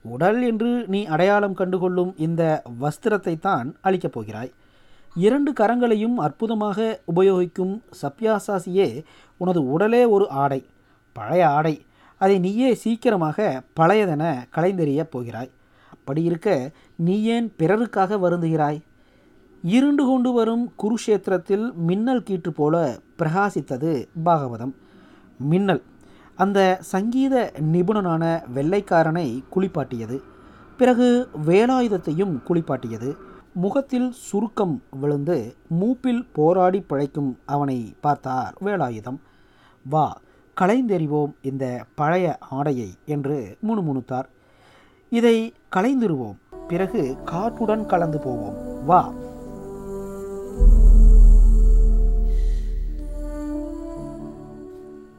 உடல் 0.02 0.42
என்று 0.42 0.84
நீ 0.86 1.04
அடையாளம் 1.04 1.56
கண்டுகொள்ளும் 1.56 2.12
இந்த 2.16 2.62
வஸ்திரத்தை 2.80 3.38
தான் 3.38 3.76
அழிக்கப் 3.80 4.12
போகிறாய். 4.12 4.52
இரண்டு 5.14 5.52
கரங்களையும் 5.52 6.14
அற்புதமாக 6.14 7.00
உபயோகிக்கும் 7.16 7.80
சப்யாசாசியே 8.02 9.02
உனது 9.36 9.70
உடலே 9.70 10.04
ஒரு 10.04 10.28
ஆடை 10.28 10.66
பழைய 11.12 11.48
ஆடை. 11.48 11.84
அதை 12.18 12.38
நீயே 12.38 12.74
சீக்கிரமாக 12.74 13.62
பழையதென 13.80 14.44
கலைந்தெறியப் 14.54 15.10
போகிறாய். 15.10 15.50
அப்படி 15.92 16.22
இருக்க 16.22 16.70
நீ 16.96 17.22
ஏன் 17.22 17.52
பிறருக்காக 17.58 18.18
வருந்துகிறாய்? 18.18 18.80
இருண்டு 19.62 20.04
கொண்டு 20.04 20.32
வரும் 20.32 20.72
குருஷேத்திரத்தில் 20.82 21.72
மின்னல் 21.72 22.22
கீற்று 22.22 22.48
போல 22.48 22.98
பிரகாசித்தது 23.22 24.08
பாகவதம். 24.24 24.74
மின்னல். 25.38 25.82
அந்த 26.36 26.78
சங்கீத 26.80 27.52
நிபுணனான 27.72 28.42
வெள்ளைக்காரனை 28.54 29.42
குளிப்பாட்டியது. 29.56 30.20
பிறகு 30.76 31.28
வேலாயுதத்தையும் 31.46 32.38
குளிப்பாட்டியது. 32.48 33.16
முகத்தில் 33.54 34.12
சுருக்கம் 34.12 34.82
விழுந்து 35.00 35.54
மூப்பில் 35.68 36.26
போராடி 36.32 36.80
பிழைக்கும் 36.80 37.38
அவனை 37.44 37.94
பார்த்தார் 38.00 38.54
வேலாயுதம். 38.64 39.18
வா 39.88 40.20
களைந்தெறிவோம் 40.60 41.32
இந்த 41.42 41.84
பழைய 41.94 42.36
ஆடையை 42.40 42.90
என்று 43.04 43.56
முணுமுணுத்தார். 43.68 44.24
இதை 45.10 45.54
களைந்திருவோம். 45.76 46.36
பிறகு 46.68 47.16
காற்றுடன் 47.24 47.86
கலந்து 47.86 48.18
போவோம். 48.18 48.84
வா 48.84 49.12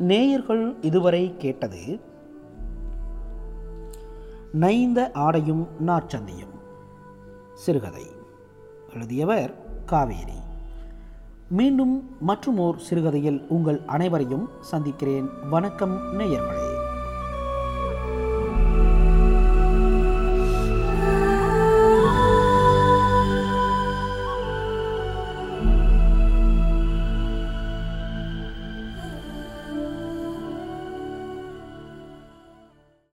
நேயர்கள் 0.03 0.75
இதுவரை 0.81 1.37
கேட்டது 1.37 1.99
நைந்த 4.51 5.11
ஆடையும் 5.13 5.67
நாற்சந்தியும். 5.87 6.53
சிறுகதை. 7.53 8.05
எழுதியவர் 8.93 9.53
காவேரி. 9.85 10.39
மீண்டும் 11.49 12.15
மற்றும் 12.19 12.57
ஓர் 12.57 12.77
சிறுகதையில் 12.77 13.45
உங்கள் 13.47 13.81
அனைவரையும் 13.85 14.49
சந்திக்கிறேன். 14.61 15.29
வணக்கம் 15.49 16.19
நேயர்களே. 16.19 16.72